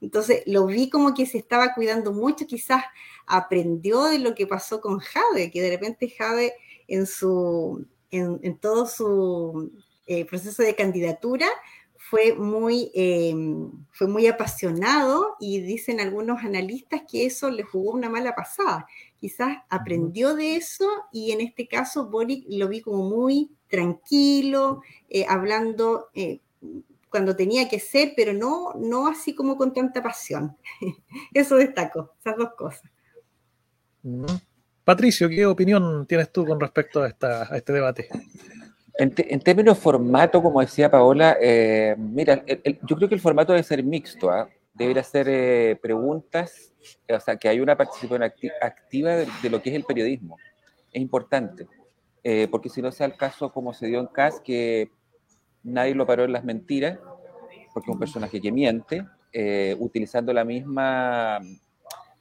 [0.01, 2.83] Entonces lo vi como que se estaba cuidando mucho, quizás
[3.25, 6.53] aprendió de lo que pasó con Jade, que de repente Jade
[6.87, 9.71] en, su, en, todo su
[10.07, 11.47] eh, proceso de candidatura
[11.97, 13.35] fue muy, eh,
[13.91, 18.87] fue muy apasionado y dicen algunos analistas que eso le jugó una mala pasada.
[19.19, 25.25] Quizás aprendió de eso y en este caso Boric lo vi como muy tranquilo, eh,
[25.27, 26.07] hablando
[27.09, 30.57] cuando tenía que ser, pero no, no así como con tanta pasión.
[31.33, 32.89] Eso destaco, esas dos cosas.
[34.83, 38.07] Patricio, ¿qué opinión tienes tú con respecto a, esta, a este debate?
[38.95, 43.63] En, términos de formato, como decía Paola, eh, mira, yo creo que el formato debe
[43.63, 44.49] ser mixto, ¿ah?
[44.73, 46.73] debería ser eh, preguntas,
[47.09, 50.37] o sea, que hay una participación activa de, lo que es el periodismo.
[50.91, 51.67] Es importante,
[52.23, 54.91] eh, porque si no sea el caso como se dio en CAS, que
[55.63, 56.99] nadie lo paró en las mentiras,
[57.73, 61.39] porque es un personaje que miente, eh, utilizando la misma,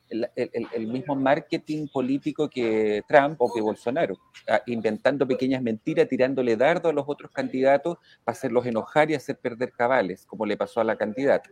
[0.08, 4.14] el, mismo marketing político que Trump o que Bolsonaro,
[4.46, 9.38] ah, inventando pequeñas mentiras, tirándole dardo a los otros candidatos para hacerlos enojar y hacer
[9.38, 11.50] perder cabales, como le pasó a la candidata.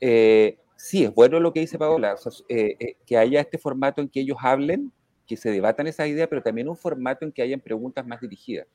[0.00, 2.16] Eh, sí, es bueno lo que dice Paola,
[2.48, 4.92] eh, que haya este formato en que ellos hablen,
[5.26, 8.66] que se debatan esas ideas, pero también un formato en que hayan preguntas más dirigidas.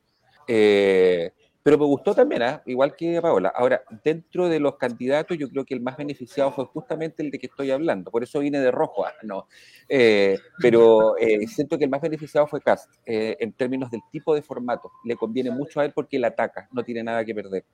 [1.67, 2.61] Pero me gustó también, ¿eh?
[2.67, 3.51] igual que Paola.
[3.53, 7.39] Ahora, dentro de los candidatos, yo creo que el más beneficiado fue justamente el de
[7.39, 8.09] que estoy hablando.
[8.09, 9.11] Por eso vine de rojo, ¿ah?
[9.23, 9.49] no.
[9.89, 14.33] Eh, pero eh, siento que el más beneficiado fue Cast, eh, en términos del tipo
[14.33, 14.93] de formato.
[15.03, 17.65] Le conviene mucho a él porque él ataca, no tiene nada que perder.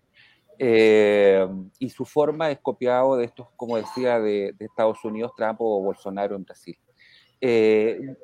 [1.78, 5.84] y su forma es copiado de estos, como decía, de, de Estados Unidos, Trump o
[5.84, 6.80] Bolsonaro en Brasil.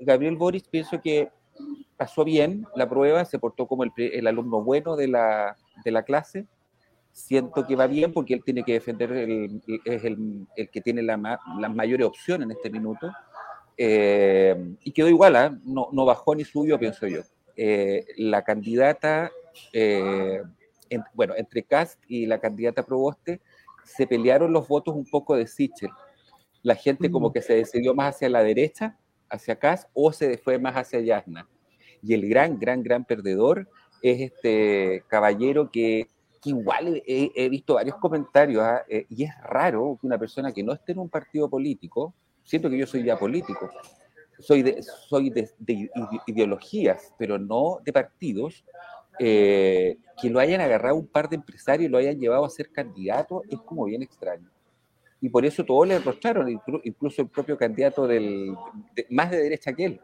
[0.01, 1.29] Gabriel Boris, pienso que
[1.97, 6.47] pasó bien la prueba, se portó como el, alumno bueno de la, de la, clase.
[7.11, 11.01] Siento que va bien porque él tiene que defender, el, es el, el que tiene
[11.01, 13.11] la, la, mayor opción en este minuto.
[13.77, 15.57] Eh, y quedó igual, ¿ah?
[15.63, 17.21] no, no, bajó ni subió, pienso yo.
[17.55, 19.31] Eh, la candidata,
[19.73, 20.41] eh,
[21.13, 23.41] bueno, entre Cast y la candidata Proboste,
[23.83, 25.89] se pelearon los votos un poco de Sichel.
[26.61, 27.33] La gente como mm.
[27.33, 28.97] que se decidió más hacia la derecha,
[29.29, 31.47] hacia Cast, o se fue más hacia Yasna
[32.01, 33.67] Y el gran, gran, gran perdedor
[34.01, 36.07] es este caballero que,
[36.45, 38.83] igual he, visto varios comentarios, ¿ah?
[38.87, 42.13] eh, y es raro que una persona que no esté en un partido político,
[42.43, 43.69] siento que yo soy ya político,
[44.39, 45.49] soy de, soy de,
[46.27, 48.63] ideologías, pero no de partidos,
[49.19, 52.71] eh, que lo hayan agarrado un par de empresarios y lo hayan llevado a ser
[52.71, 54.49] candidato, es como bien extraño.
[55.21, 56.49] Y por eso todos le enrostraron,
[56.83, 58.55] incluso el propio candidato del,
[59.09, 60.01] más de derecha que él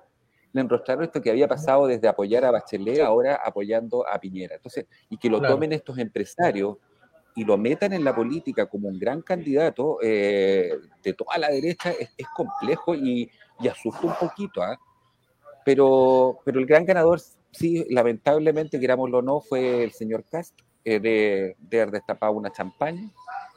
[0.56, 4.56] le enrostraron esto que había pasado desde apoyar a Bachelet ahora apoyando a Piñera.
[4.56, 6.78] Entonces, y que lo tomen estos empresarios
[7.36, 10.72] y lo metan en la política como un gran candidato eh,
[11.04, 13.30] de toda la derecha es, complejo y,
[13.70, 14.64] asusta un poquito.
[14.64, 14.80] ¿ah?
[15.66, 17.20] Pero, pero el gran ganador,
[17.52, 22.54] sí, lamentablemente, querámoslo o no, fue el señor Cast, eh, de, de haber destapado una
[22.54, 23.12] champaña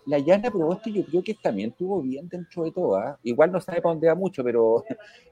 [0.09, 2.97] la Yana Proboste yo creo que también estuvo bien dentro de todo.
[2.97, 3.19] ¿ah?
[3.23, 4.85] Igual no sabe para dónde va mucho, pero,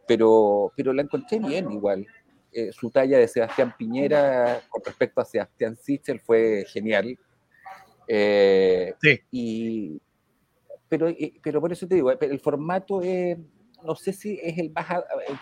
[0.06, 2.06] pero, pero la encontré bien igual.
[2.52, 7.18] Eh, su talla de Sebastián Piñera con respecto a Sebastián Sichel fue genial.
[8.06, 9.20] Eh, sí.
[9.30, 10.02] Y,
[10.88, 13.00] pero, eh, pero por eso te digo, el formato
[13.82, 14.86] no sé si es el más,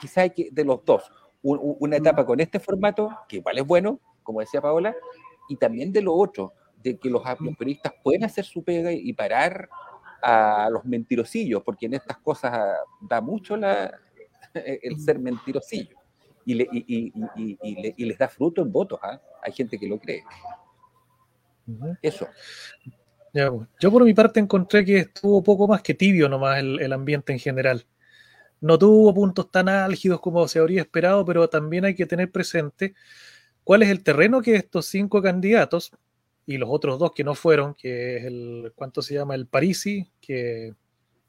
[0.01, 1.11] quizás hay que, de los dos,
[1.43, 4.95] una etapa con este formato, que igual es bueno, como decía Paola,
[5.49, 7.23] y también de lo otro de que los,
[7.59, 9.69] periodistas pueden hacer su pega y parar
[10.23, 13.93] a los mentirosillos, porque en estas cosas da mucho la,
[14.55, 15.97] el ser mentirosillo
[16.45, 17.13] y,
[17.97, 19.01] y, les da fruto en votos.
[19.03, 19.21] ¿ah?
[19.43, 20.23] Hay gente que lo cree.
[22.03, 22.29] Eso.
[23.33, 23.69] Pues.
[23.81, 27.33] yo por mi parte encontré que estuvo poco más que tibio nomás el, el ambiente
[27.33, 27.87] en general.
[28.61, 32.95] No tuvo puntos tan álgidos como se habría esperado, pero también hay que tener presente
[33.63, 35.91] cuál es el terreno que estos cinco candidatos,
[36.47, 39.35] y los otros dos que no fueron, que es el, ¿cuánto se llama?
[39.35, 40.75] El Parisi, que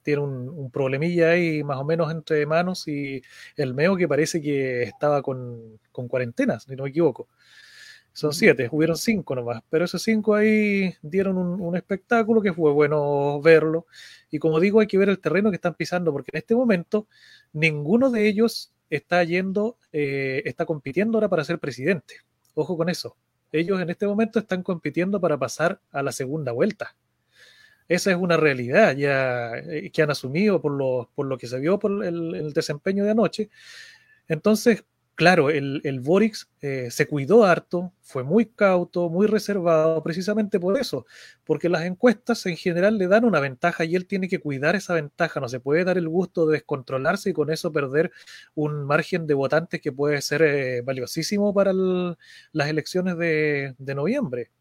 [0.04, 3.21] tiene un, problemilla ahí más o menos entre manos, y
[3.58, 7.28] el Meo que parece que estaba con, con cuarentenas, si no me equivoco.
[8.13, 13.41] Son siete, hubieron cinco nomás, pero esos cinco ahí dieron un, espectáculo que fue bueno
[13.41, 13.88] verlo.
[14.32, 17.08] Y como digo, hay que ver el terreno que están pisando, porque en este momento
[17.51, 22.15] ninguno de ellos está yendo, eh, está compitiendo ahora para ser presidente.
[22.54, 23.17] Ojo con eso
[23.60, 26.96] ellos en este momento están compitiendo para pasar a la segunda vuelta.
[27.88, 31.60] Esa es una realidad ya eh, que han asumido por lo, por lo que se
[31.60, 33.50] vio por el, desempeño de anoche.
[34.28, 34.84] Entonces,
[35.15, 36.01] claro, el, el
[36.62, 41.06] eh, se cuidó harto, fue muy cauto, muy reservado, precisamente por eso,
[41.45, 44.93] porque las encuestas en general le dan una ventaja y él tiene que cuidar esa
[44.93, 48.12] ventaja, no se puede dar el gusto de descontrolarse y con eso perder
[48.56, 54.51] un margen de votantes que puede ser eh, valiosísimo para las elecciones de, de, noviembre.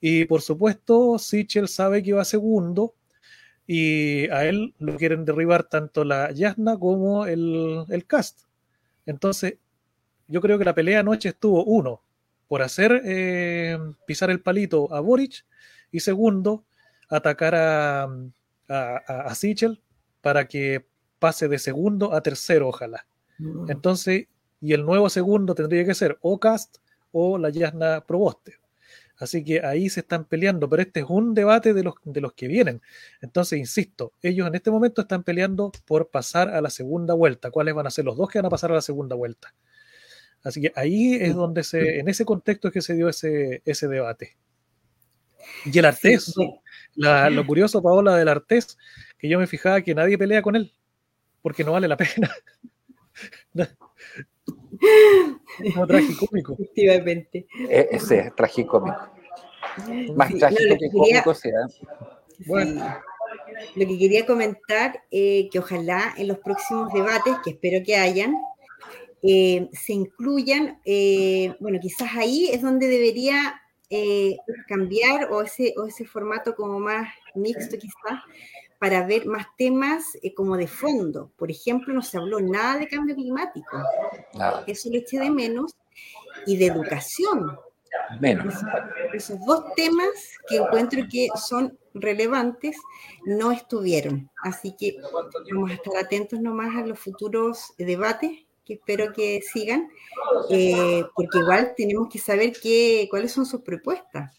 [0.00, 2.94] Y por supuesto, Sichel sabe que va segundo.
[3.66, 8.40] Y a él lo quieren derribar tanto la Yasna como el, el Cast.
[9.06, 9.56] Entonces,
[10.32, 12.02] yo creo que la pelea anoche estuvo, uno,
[12.48, 15.44] por hacer eh, pisar el palito a Boric
[15.90, 16.64] y segundo,
[17.10, 18.08] atacar a,
[18.66, 19.82] a, Sichel
[20.22, 20.86] para que
[21.18, 23.06] pase de segundo a tercero, ojalá.
[23.38, 23.70] Mm.
[23.70, 24.26] Entonces,
[24.60, 26.78] y el nuevo segundo tendría que ser o Cast
[27.10, 28.54] o la Yasna Proboste.
[29.18, 32.32] Así que ahí se están peleando, pero este es un debate de los, de los
[32.32, 32.80] que vienen.
[33.20, 37.50] Entonces, insisto, ellos en este momento están peleando por pasar a la segunda vuelta.
[37.50, 39.54] ¿Cuáles van a ser los dos que van a pasar a la segunda vuelta?
[40.42, 43.88] Así que ahí es donde se, en ese contexto es que se dio ese, ese
[43.88, 44.36] debate.
[45.64, 46.34] Y el Artés,
[46.96, 48.78] lo curioso, Paola, del Artés,
[49.18, 50.72] que yo me fijaba que nadie pelea con él,
[51.40, 52.30] porque no vale la pena.
[55.76, 56.54] no, tragicómico.
[56.54, 57.46] Efectivamente.
[57.68, 59.12] E, ese es tragicómico.
[60.16, 61.66] Más trágico que, cómico sea.
[62.46, 63.00] Bueno.
[63.76, 68.34] Lo que quería comentar, eh, que ojalá en los próximos debates, que espero que hayan,
[69.22, 75.86] eh, se incluyan, eh, bueno, quizás ahí es donde debería eh, cambiar o ese, o
[75.86, 78.20] ese formato como más mixto quizás,
[78.80, 80.04] para ver más temas
[80.34, 81.30] como de fondo.
[81.36, 83.78] Por ejemplo, no se habló nada de cambio climático,
[84.66, 85.72] eso lo eché de menos,
[86.46, 87.58] y de educación.
[88.20, 88.54] Menos.
[89.12, 90.08] Esos, dos temas
[90.48, 92.76] que encuentro que son relevantes
[93.24, 94.30] no estuvieron.
[94.42, 94.96] Así que
[95.52, 99.88] vamos a estar atentos nomás a los futuros debates que espero que sigan,
[100.50, 104.38] eh, porque igual tenemos que saber qué, cuáles son sus propuestas.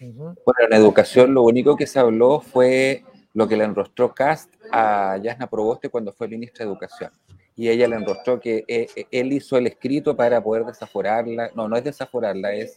[0.00, 3.04] Bueno, en educación lo único que se habló fue
[3.34, 7.10] lo que le enrostró Cast a Yasna Proboste cuando fue ministra de Educación.
[7.56, 11.50] Y ella le enrostró que eh, eh, él hizo el escrito para poder desaforarla.
[11.56, 12.76] No, no es desaforarla, es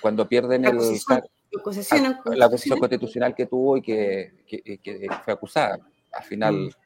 [0.00, 4.32] cuando pierden el, la, posición constitucional que tuvo y que,
[5.24, 5.78] fue acusada.
[6.12, 6.85] Al final, mm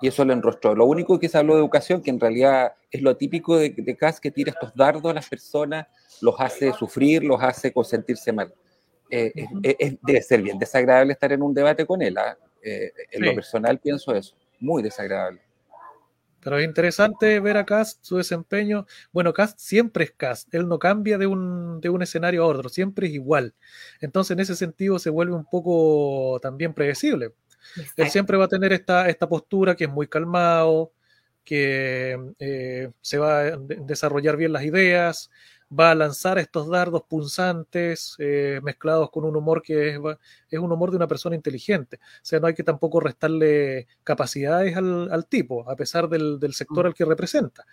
[0.00, 0.74] y eso lo enrostró.
[0.74, 3.96] Lo único que se habló de educación, que en realidad es lo típico de, de
[3.96, 5.86] Cas, que tira estos dardos a las personas,
[6.20, 8.52] los hace sufrir, los hace consentirse mal.
[9.10, 9.32] Eh,
[10.02, 12.16] debe ser bien desagradable estar en un debate con él.
[12.18, 12.36] ¿ah?
[12.62, 15.40] Eh, en lo personal pienso eso, muy desagradable.
[16.40, 18.86] Pero es interesante ver a Cast, su desempeño.
[19.12, 22.68] Bueno, Cast siempre es Cast, él no cambia de un, de un escenario a otro,
[22.68, 23.54] siempre es igual.
[24.00, 27.32] Entonces, en ese sentido, se vuelve un poco también predecible.
[27.96, 30.92] Él siempre va a tener esta, esta postura que es muy calmado,
[31.44, 35.30] que eh, se va a desarrollar bien las ideas,
[35.78, 39.90] va a lanzar estos dardos punzantes eh, mezclados con un humor que
[40.50, 41.98] es, un humor de una persona inteligente.
[41.98, 46.86] O sea, no hay que tampoco restarle capacidades al, tipo, a pesar del, sector mm.
[46.86, 47.64] al que representa.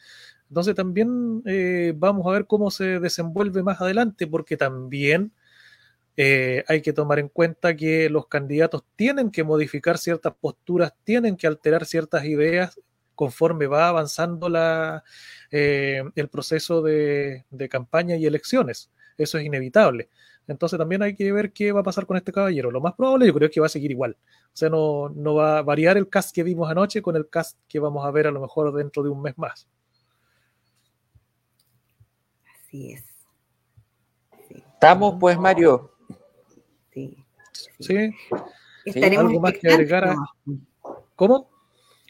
[0.50, 5.32] Entonces también eh, vamos a ver cómo se desenvuelve más adelante, porque también
[6.18, 11.38] eh, hay que tomar en cuenta que los candidatos tienen que modificar ciertas posturas, tienen
[11.38, 12.80] que alterar ciertas ideas
[13.16, 15.04] conforme va avanzando la,
[15.52, 18.92] eh, el proceso de, campaña y elecciones.
[19.18, 20.10] Eso es inevitable.
[20.48, 22.72] Entonces también hay que ver qué va a pasar con este caballero.
[22.72, 24.18] Lo más probable yo creo es que va a seguir igual.
[24.48, 27.58] O sea, no, no va a variar el cast que vimos anoche con el cast
[27.68, 29.68] que vamos a ver a lo mejor dentro de un mes más.
[32.66, 33.04] Así es.
[34.50, 35.92] Estamos pues, Mario.
[36.94, 37.18] Sí.
[37.80, 38.12] Sí.
[38.86, 40.16] Estaremos ¿Algo más que agregar
[41.16, 41.52] ¿Cómo?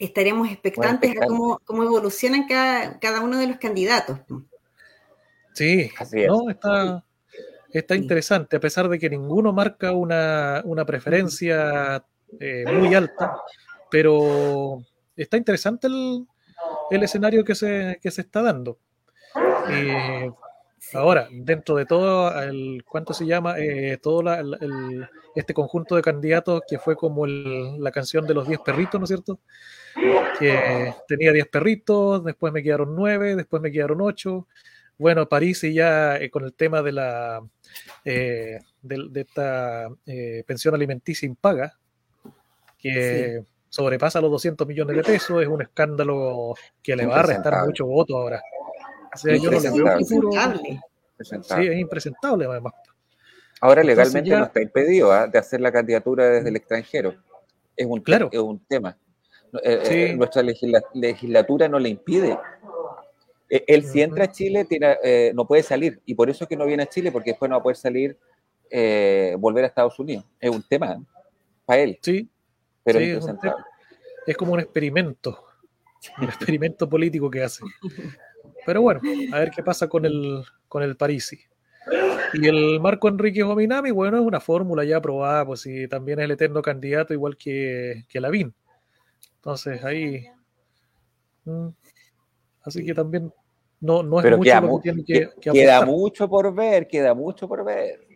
[0.01, 4.19] estaremos expectantes a cómo, evolucionan cada, uno de los candidatos.
[5.53, 5.91] Sí,
[6.27, 6.49] ¿no?
[6.49, 7.03] está,
[7.71, 12.03] está interesante, a pesar de que ninguno marca una, preferencia
[12.39, 13.37] eh, muy alta,
[13.91, 14.83] pero
[15.15, 18.79] está interesante el, escenario que se, se está dando.
[19.69, 20.31] Eh,
[20.93, 23.59] ahora, dentro de todo, el, ¿cuánto se llama?
[23.59, 24.23] Eh, todo
[25.35, 29.09] este conjunto de candidatos que fue como la canción de los 10 perritos, ¿no es
[29.09, 29.39] cierto?
[30.39, 34.47] que tenía 10 perritos, después me quedaron 9, después me quedaron 8.
[34.97, 37.41] Bueno, París y ya eh, con el tema de la
[38.05, 41.77] eh, de, esta eh, pensión alimenticia impaga,
[42.77, 46.53] que sobrepasa los 200 millones de pesos, es un escándalo
[46.83, 48.41] que le va a restar mucho voto ahora.
[49.13, 50.81] O yo no le veo
[51.23, 52.73] Sí, es impresentable además.
[53.59, 55.27] Ahora legalmente no está impedido ¿ah?
[55.27, 57.15] de hacer la candidatura desde el extranjero.
[57.75, 58.29] Es un, claro.
[58.31, 58.97] es un tema.
[59.63, 62.39] Eh, eh, nuestra legislatura no le impide.
[63.49, 66.47] E, él si entra a Chile tiene, eh, no puede salir y por eso es
[66.47, 68.17] que no viene a Chile porque después no va a poder salir,
[69.37, 70.25] volver a Estados Unidos.
[70.39, 70.99] Es un tema
[71.65, 71.99] para él.
[72.01, 72.27] Sí.
[72.83, 73.23] Pero es,
[74.25, 75.43] es, como un experimento,
[76.17, 77.63] un experimento político que hace.
[78.65, 79.01] Pero bueno,
[79.33, 81.39] a ver qué pasa con el, con el Parisi.
[82.33, 86.25] Y el Marco Enrique Ominami, bueno, es una fórmula ya aprobada, pues si también es
[86.25, 88.53] el eterno candidato, igual que, que Lavín.
[89.35, 90.27] Entonces ahí.
[91.45, 91.69] Mm,
[92.63, 93.33] así que también
[93.79, 97.65] no, no es mucho lo que tiene que, Queda mucho por ver, queda mucho por
[97.65, 98.07] ver.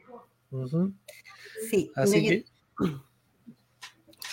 [1.70, 2.46] Sí, así que.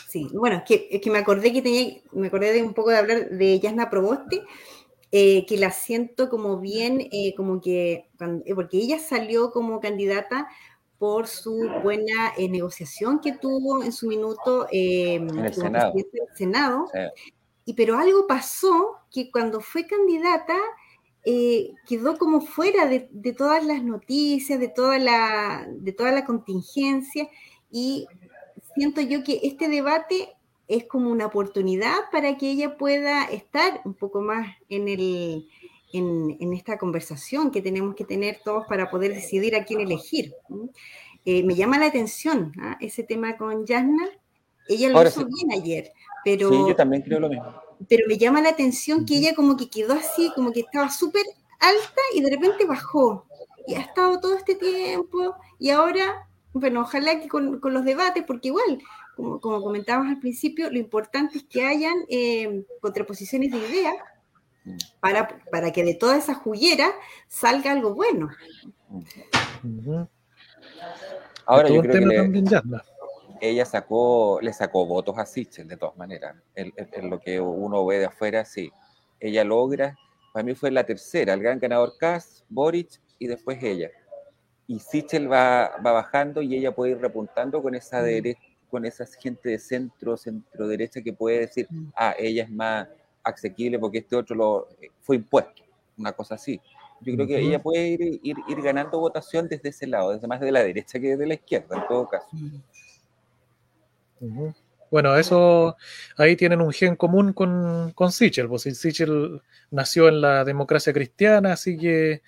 [0.08, 2.90] Sí, bueno, es que, es que me acordé que tenía, me acordé de un poco
[2.90, 4.42] de hablar de Yasna Proboste,
[5.14, 8.08] eh, que la siento como bien, eh, como que,
[8.46, 10.48] eh, porque ella salió como candidata
[10.98, 15.92] por su buena eh, negociación que tuvo en su minuto en el Senado.
[15.92, 16.86] Del Senado.
[17.66, 20.56] Y, pero algo pasó que cuando fue candidata
[21.22, 27.28] quedó como fuera de, todas las noticias, de toda, la, de toda la contingencia.
[27.70, 28.06] Y
[28.74, 30.34] siento yo que este debate
[30.68, 35.48] es como una oportunidad para que ella pueda estar un poco más en el,
[35.92, 40.34] en, esta conversación que tenemos que tener todos para poder decidir a quién elegir.
[41.24, 42.76] Eh, me llama la atención ¿ah?
[42.80, 44.08] ese tema con Yasna.
[44.68, 45.92] Ella lo hizo bien ayer,
[46.24, 46.50] pero...
[46.50, 47.52] Sí, yo también creo lo mismo.
[47.88, 51.24] Pero me llama la atención que ella como que quedó así, como que estaba súper
[51.58, 53.26] alta y de repente bajó.
[53.66, 58.48] Y ha estado todo este tiempo y ahora, bueno, ojalá que con, los debates, porque
[58.48, 58.80] igual,
[59.16, 63.94] como, como comentábamos al principio, lo importante es que hayan eh, contraposiciones de ideas
[65.00, 66.88] para, para que de toda esa juguera
[67.28, 68.30] salga algo bueno.
[71.46, 72.44] Ahora yo creo que
[73.40, 76.36] ella sacó, le sacó votos a Sichel de todas maneras.
[76.54, 78.70] En, lo que uno ve de afuera, sí.
[79.18, 79.96] Ella logra,
[80.32, 83.90] para mí fue la tercera, el gran ganador Kass, Boric y después ella.
[84.68, 88.40] Y Sichel va, va bajando y ella puede ir repuntando con esa derecha,
[88.72, 91.92] con esa gente de centro, centro derecha que puede decir, mm.
[91.94, 92.88] ah, ella es más
[93.22, 95.62] asequible porque este otro lo eh, fue impuesto,
[95.98, 96.58] una cosa así.
[97.02, 100.52] Yo creo que ella puede ir, ir, ganando votación desde ese lado, desde más de
[100.52, 102.28] la derecha que de la izquierda, en todo caso.
[104.90, 105.76] Bueno, eso
[106.16, 111.52] ahí tienen un gen común con, con Sichel, pues Sichel nació en la democracia cristiana,
[111.52, 112.22] así que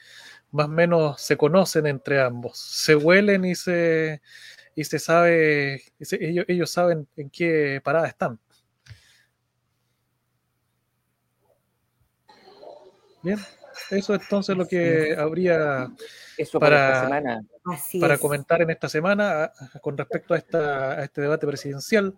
[0.51, 4.21] más o menos se conocen entre ambos, se huelen y se,
[4.75, 8.39] y se sabe, ellos, ellos saben en qué parada están.
[13.23, 13.39] Bien,
[13.91, 15.91] eso es entonces lo que habría
[16.61, 17.09] para,
[18.01, 19.51] para comentar en esta semana
[19.81, 22.15] con respecto a, esta, a este debate presidencial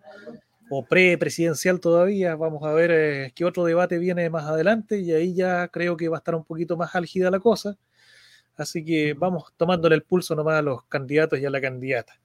[0.69, 2.35] o pre-presidencial todavía.
[2.35, 6.09] Vamos a ver eh, qué otro debate viene más adelante y ahí ya creo que
[6.09, 7.77] va a estar un poquito más álgida la cosa.
[8.57, 12.19] Así que vamos tomándole el pulso nomás a los candidatos y a la candidata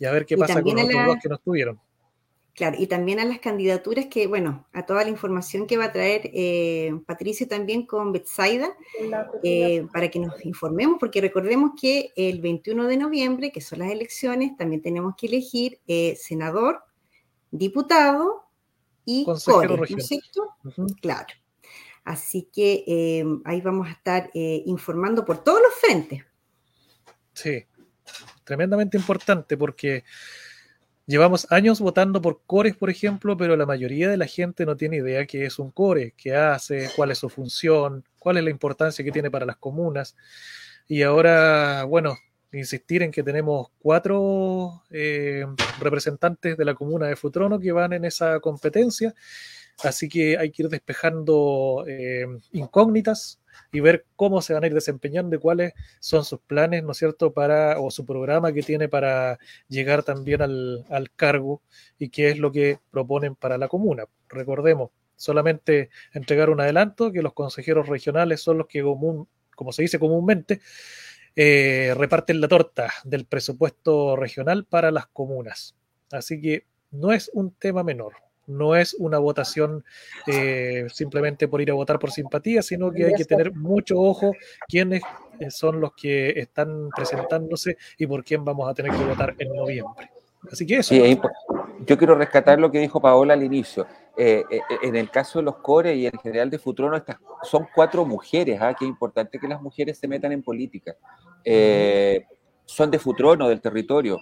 [0.00, 1.80] y a ver qué pasa con los otros dos que no estuvieron.
[2.54, 5.92] Claro, y también a las candidaturas que, bueno, a toda la información que va a
[5.92, 8.76] traer eh, Patricio también con Betsaida,
[9.42, 13.90] eh, para que nos informemos, porque recordemos que el 21 de noviembre, que son las
[13.90, 16.82] elecciones, también tenemos que elegir eh, senador,
[17.50, 18.42] diputado
[19.04, 20.48] y core, ¿no es cierto?
[21.00, 21.28] Claro.
[22.04, 26.24] Así que ahí vamos a estar informando por todos los frentes.
[27.32, 27.64] Sí,
[28.50, 30.02] tremendamente importante porque
[31.10, 34.98] Llevamos años votando por cores, por ejemplo, pero la mayoría de la gente no tiene
[34.98, 39.04] idea qué es un core, qué hace, cuál es su función, cuál es la importancia
[39.04, 40.14] que tiene para las comunas.
[40.86, 42.16] Y ahora, bueno,
[42.52, 45.44] insistir en que tenemos cuatro eh,
[45.80, 49.12] representantes de la comuna de Futrono que van en esa competencia,
[49.82, 53.40] así que hay que ir despejando eh, incógnitas
[53.72, 56.98] y ver cómo se van a ir desempeñando y cuáles son sus planes, ¿no es
[56.98, 61.62] cierto?, para, o su programa que tiene para llegar también al, cargo
[61.98, 64.04] y qué es lo que proponen para la comuna.
[64.28, 69.82] Recordemos, solamente entregar un adelanto, que los consejeros regionales son los que, común, como se
[69.82, 70.60] dice comúnmente,
[71.36, 75.76] eh, reparten la torta del presupuesto regional para las comunas.
[76.10, 79.84] Así que no es un tema menor no es una votación
[80.26, 84.32] eh, simplemente por ir a votar por simpatía, sino que hay que tener mucho ojo
[84.68, 85.02] quiénes
[85.38, 89.54] eh, son los que están presentándose y por quién vamos a tener que votar en
[89.54, 90.10] noviembre.
[90.50, 90.94] Así que eso.
[91.86, 93.86] yo quiero rescatar lo que dijo Paola al inicio.
[94.16, 94.44] Eh,
[94.82, 98.60] en el caso de los CORE y en general de Futrono, estas son cuatro mujeres,
[98.60, 98.70] ¿ah?
[98.70, 100.96] es importante que las mujeres se metan en política.
[102.64, 104.18] son de Futrono, del territorio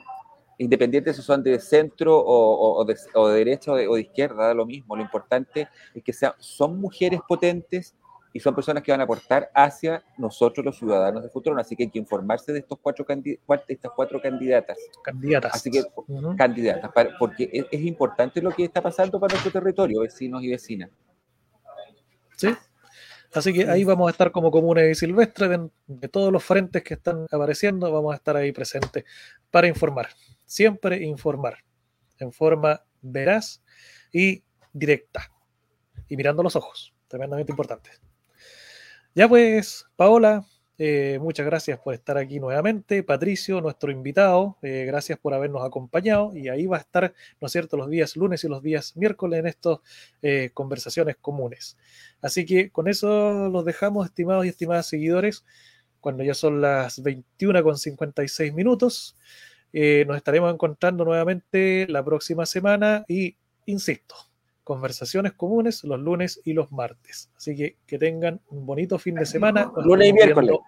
[0.59, 2.97] independientes si son de centro o, de,
[3.35, 4.97] derecha o de, izquierda, da lo mismo.
[4.97, 7.95] Lo importante es que sean, son mujeres potentes
[8.33, 11.59] y son personas que van a aportar hacia nosotros los ciudadanos de futuro.
[11.59, 13.07] Así que hay que informarse de estos cuatro
[13.69, 14.77] estas cuatro candidatas.
[15.03, 15.55] Candidatas.
[15.55, 15.83] Así que,
[16.37, 20.91] candidatas, porque es, importante lo que está pasando para nuestro territorio, vecinos y vecinas.
[22.37, 22.55] Sí.
[23.35, 25.49] Así que ahí vamos a estar como comuna y silvestre
[25.87, 29.05] de todos los frentes que están apareciendo, vamos a estar ahí presentes
[29.51, 30.09] para informar
[30.49, 31.59] siempre informar
[32.19, 33.63] en forma veraz
[34.11, 35.31] y directa
[36.09, 37.91] y mirando los ojos, tremendamente importante.
[39.15, 40.45] Ya pues, Paola,
[40.81, 43.03] eh, muchas gracias por estar aquí nuevamente.
[43.03, 46.37] Patricio, nuestro invitado, eh, gracias por habernos acompañado.
[46.37, 49.41] Y ahí va a estar, ¿no es cierto?, los días lunes y los días miércoles
[49.41, 49.79] en estas
[50.23, 51.77] eh, conversaciones comunes.
[52.23, 55.45] Así que con eso los dejamos, estimados y estimadas seguidores,
[56.01, 59.17] cuando ya son las 21 con 56 minutos.
[59.73, 64.28] Nos estaremos encontrando nuevamente la próxima semana y, insisto,
[64.69, 67.31] conversaciones comunes los lunes y los martes.
[67.35, 69.73] Así que que tengan un bonito fin de semana.
[69.83, 70.59] lunes y miércoles.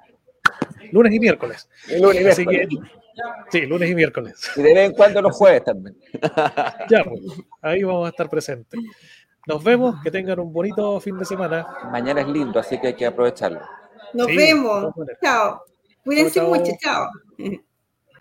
[0.91, 1.69] Lunes y miércoles.
[2.01, 2.91] lunes y miércoles.
[3.51, 4.51] sí, lunes y miércoles.
[4.57, 5.99] Y de vez en cuando los jueves también.
[6.89, 7.21] ya, pues,
[7.61, 8.81] ahí vamos a estar presentes.
[9.47, 11.67] Nos vemos, que tengan un bonito fin de semana.
[11.93, 13.61] Mañana es lindo, así que hay que aprovecharlo.
[14.15, 14.95] Nos vemos.
[15.23, 15.63] Chao.
[16.03, 17.11] Cuídense mucho, chao.